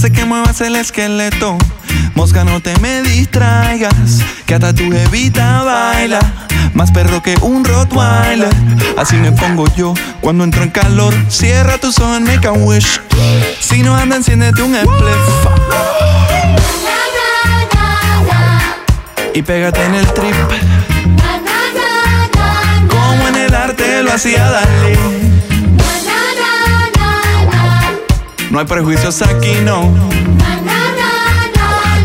[0.00, 1.58] Hace que muevas el esqueleto.
[2.14, 6.20] Mosca, no te me distraigas, que hasta tu jevita baila.
[6.72, 8.48] Más perro que un Rottweiler.
[8.96, 11.12] Así me pongo yo cuando entro en calor.
[11.28, 12.52] Cierra tus ojos, make a.
[13.60, 15.46] Si no anda, enciéndete un spliff.
[19.34, 20.34] Y pégate en el trip.
[22.88, 25.39] Como en el arte lo hacía Dalí.
[28.50, 29.82] No hay prejuicios aquí, no.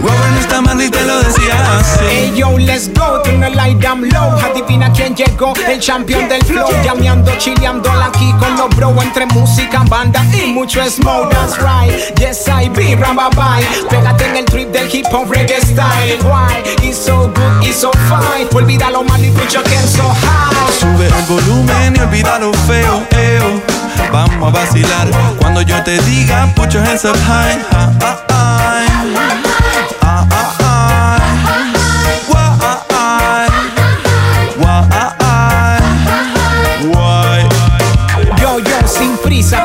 [0.01, 2.05] Huevo no está mal y te lo decía así.
[2.07, 4.37] Hey yo, let's go, turn the light down low.
[4.39, 6.69] Adivina quién llegó, el champion del flow.
[6.83, 8.93] Llameando, chileando aquí con los bro.
[9.01, 11.31] Entre música, banda y mucho smoke.
[11.31, 13.65] That's right, yes I be, ramba bye.
[13.89, 16.19] Pégate en el trip del hip hop reggae style.
[16.21, 16.61] Why?
[16.83, 18.47] It's so good, it's so fine.
[18.53, 20.71] Olvida lo malo y put your hands so high.
[20.79, 23.74] Sube el volumen y olvida lo feo, eo.
[24.11, 25.07] Vamos a vacilar
[25.39, 28.24] cuando yo te diga put your hands up high.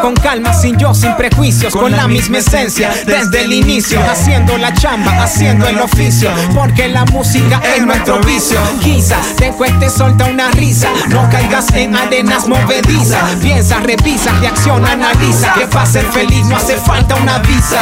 [0.03, 4.75] Con calma, sin yo, sin prejuicios, con, la misma esencia desde el inicio, haciendo la
[4.75, 8.59] chamba, haciendo el oficio, porque la música es nuestro vicio.
[8.83, 13.37] Quizás te cueste solta una risa, no caigas en arenas movedizas.
[13.41, 17.81] Piensa, revisa, reacciona, analiza, que para ser feliz no hace falta una visa.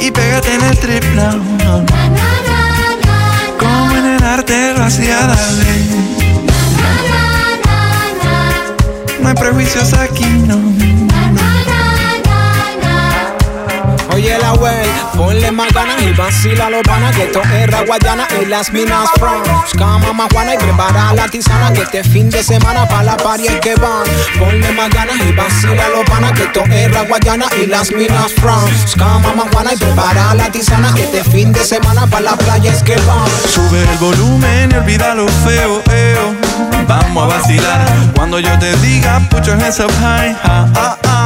[0.00, 1.84] Y pégate en el trip now.
[3.58, 6.07] Como en el arte lo hacía Dalí.
[9.20, 10.58] No hay prejuicios aquí, no.
[14.14, 18.46] Oye la wey, ponle más ganas y vacila los panas que esto es Raguayana y
[18.46, 22.88] las minas from Buscama más Juana y prepara la tisana que este fin de semana
[22.88, 24.02] para la party es que van
[24.36, 28.68] Ponle más ganas y vacila los panas que esto es Raguayana y las minas from
[28.82, 32.72] Buscama más Juana y prepara la tisana que este fin de semana para la playa
[32.72, 36.27] es que van Sube el volumen y olvida lo feo, eo.
[36.88, 41.17] Vamos a vacilar cuando yo te diga put your hands up high.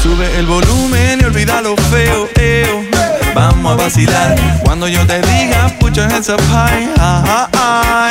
[0.00, 2.85] Sube el volumen y olvida lo feo, eo.
[3.36, 4.34] Vamos a vacilar
[4.64, 6.88] cuando yo te diga put your hands up high.
[6.98, 8.10] Ah, ah, ah.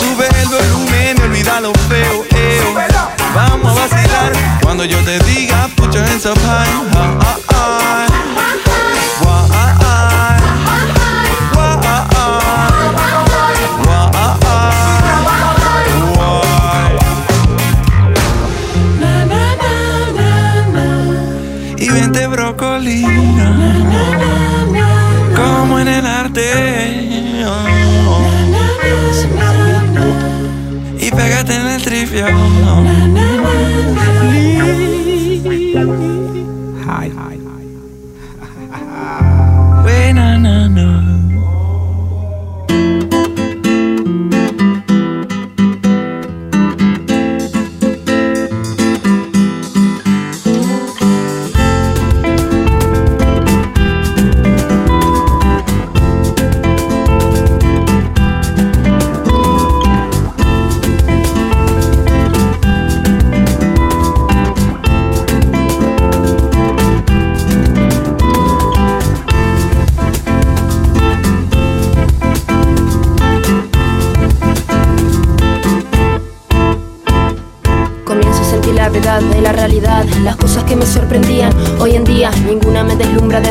[0.00, 2.74] Sube el volumen y olvida lo feo, eo.
[3.32, 6.89] Vamos a vacilar cuando yo te diga put your hands.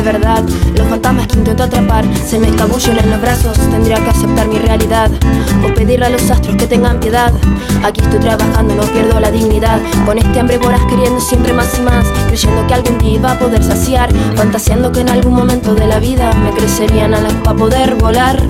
[0.02, 0.42] De verdad.
[0.76, 3.58] Los fantasmas que intento atrapar se me escabullen en los brazos.
[3.70, 5.10] Tendría que aceptar mi realidad
[5.64, 7.32] o pedirle a los astros que tengan piedad.
[7.84, 9.78] Aquí estoy trabajando, no pierdo la dignidad.
[10.06, 13.38] Con este hambre voraz queriendo siempre más y más, creyendo que algún día iba a
[13.38, 17.94] poder saciar, fantaseando que en algún momento de la vida me crecerían alas para poder
[17.96, 18.40] volar.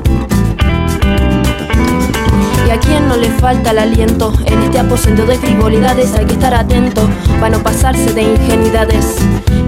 [2.81, 4.33] Quien no le falta el aliento.
[4.47, 7.09] En este aposento de frivolidades hay que estar atento
[7.41, 9.17] Para no pasarse de ingenuidades.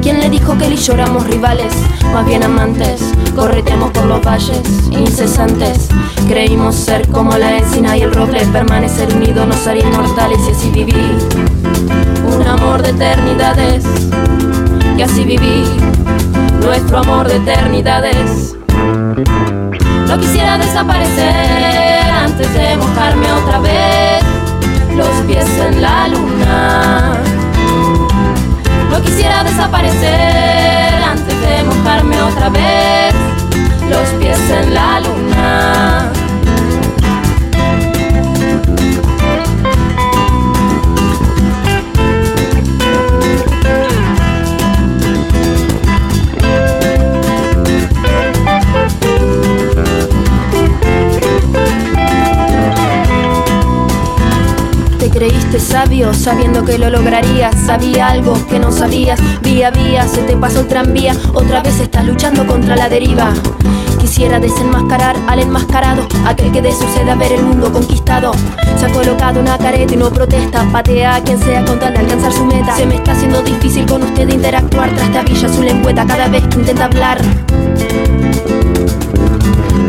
[0.02, 1.73] ¿Quién le dijo que él y yo rivales?
[2.12, 3.00] Más bien amantes.
[3.34, 5.89] Correteamos por los valles incesantes.
[6.28, 10.70] Creímos ser como la encina y el roble Permanecer unidos nos haría inmortales y así
[10.70, 11.18] viví.
[12.36, 13.84] Un amor de eternidades
[14.97, 15.65] Y así viví.
[16.60, 18.57] Nuestro amor de eternidades.
[20.08, 21.91] No quisiera desaparecer
[22.33, 24.23] antes de mojarme otra vez
[24.97, 27.19] los pies en la luna.
[28.91, 33.15] No quisiera desaparecer antes de mojarme otra vez
[33.91, 36.22] los pies en la luna.
[55.60, 57.55] Sabio sabiendo que lo lograrías.
[57.66, 59.20] Sabía algo que no sabías.
[59.42, 61.14] Vía vía se te pasó el tranvía.
[61.34, 63.32] Otra vez estás luchando contra la deriva.
[64.00, 68.32] Quisiera desenmascarar al enmascarado, aquel que de sucede ver el mundo conquistado.
[68.76, 70.64] Se ha colocado una careta y no protesta.
[70.72, 72.76] Patea a quien sea con tal de alcanzar su meta.
[72.76, 74.94] Se me está haciendo difícil con usted interactuar.
[74.94, 77.20] Trastabilla su lengüeta cada vez que intenta hablar.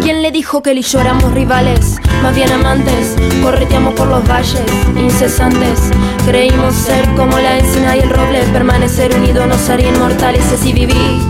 [0.02, 1.98] ¿Quién le dijo que él y yo éramos rivales?
[2.22, 4.62] Más bien amantes, correteamos por los valles
[4.96, 5.92] incesantes.
[6.26, 10.74] Creímos ser como la encina y el roble, permanecer unidos nos haría inmortales y así
[10.74, 11.22] viví.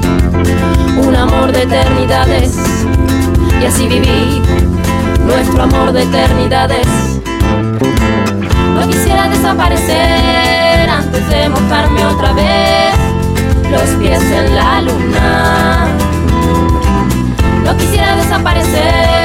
[1.05, 2.57] Un amor de eternidades,
[3.61, 4.41] y así viví.
[5.25, 6.87] Nuestro amor de eternidades.
[8.75, 12.93] No quisiera desaparecer antes de mojarme otra vez
[13.71, 15.87] los pies en la luna.
[17.63, 19.22] No quisiera desaparecer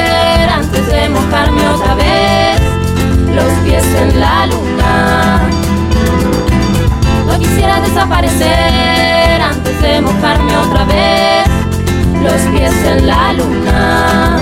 [0.88, 2.60] de mojarme otra vez
[3.34, 5.40] los pies en la luna.
[7.26, 11.48] No quisiera desaparecer antes de mojarme otra vez
[12.22, 14.36] los pies en la luna.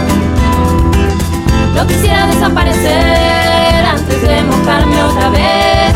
[1.74, 5.94] No quisiera desaparecer antes de mojarme otra vez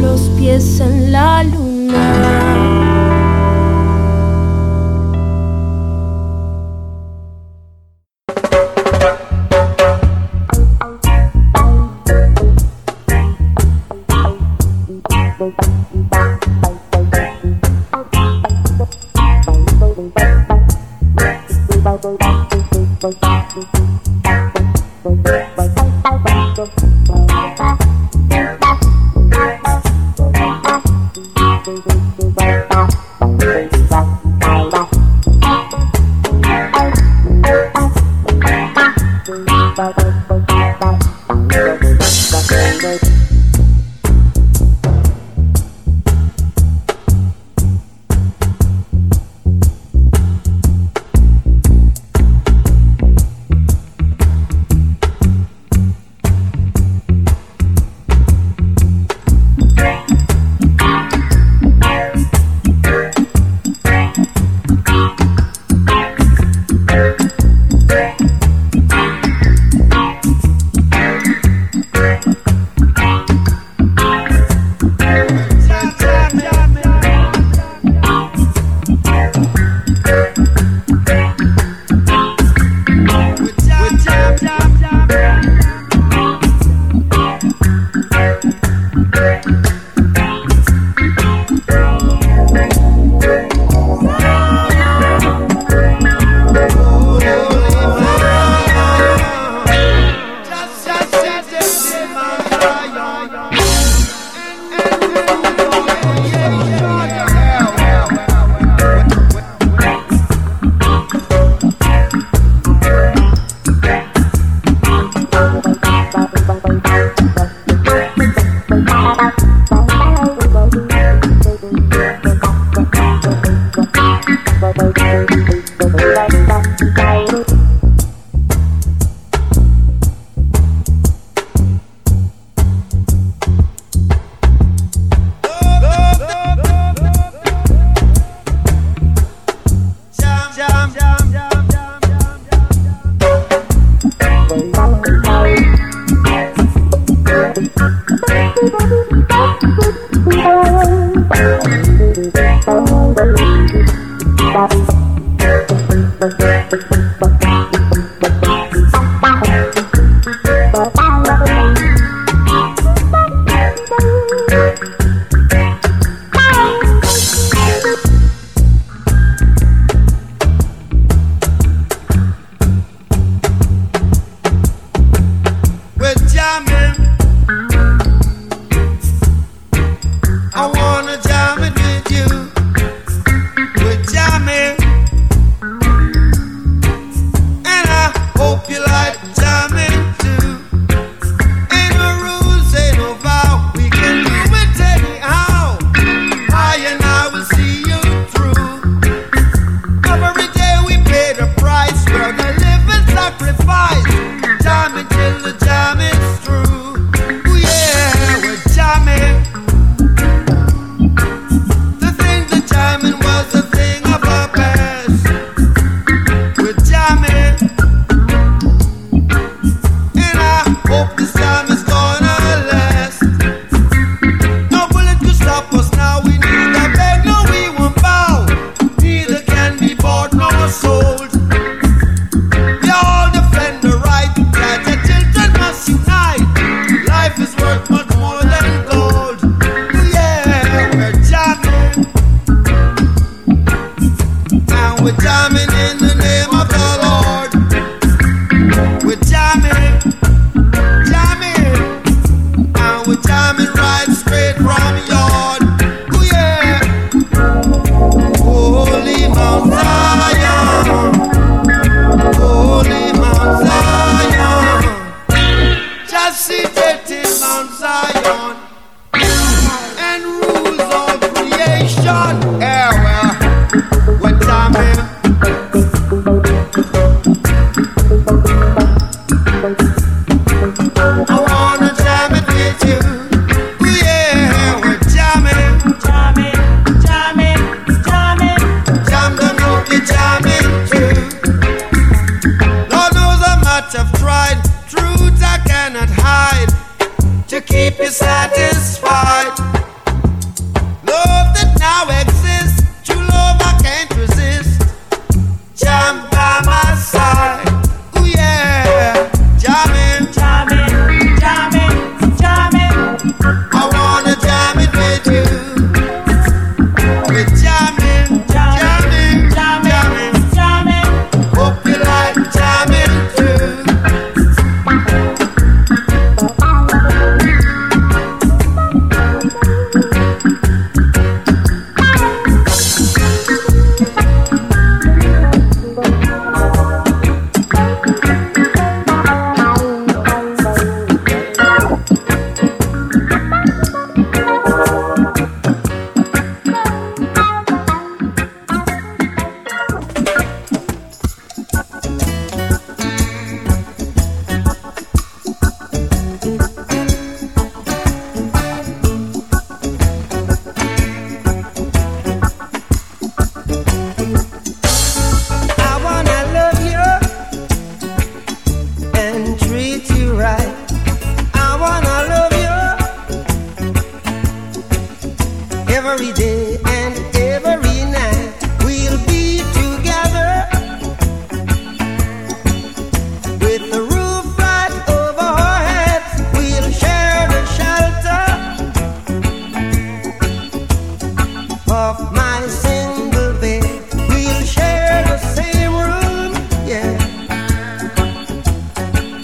[0.00, 3.01] los pies en la luna.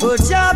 [0.08, 0.47] 我家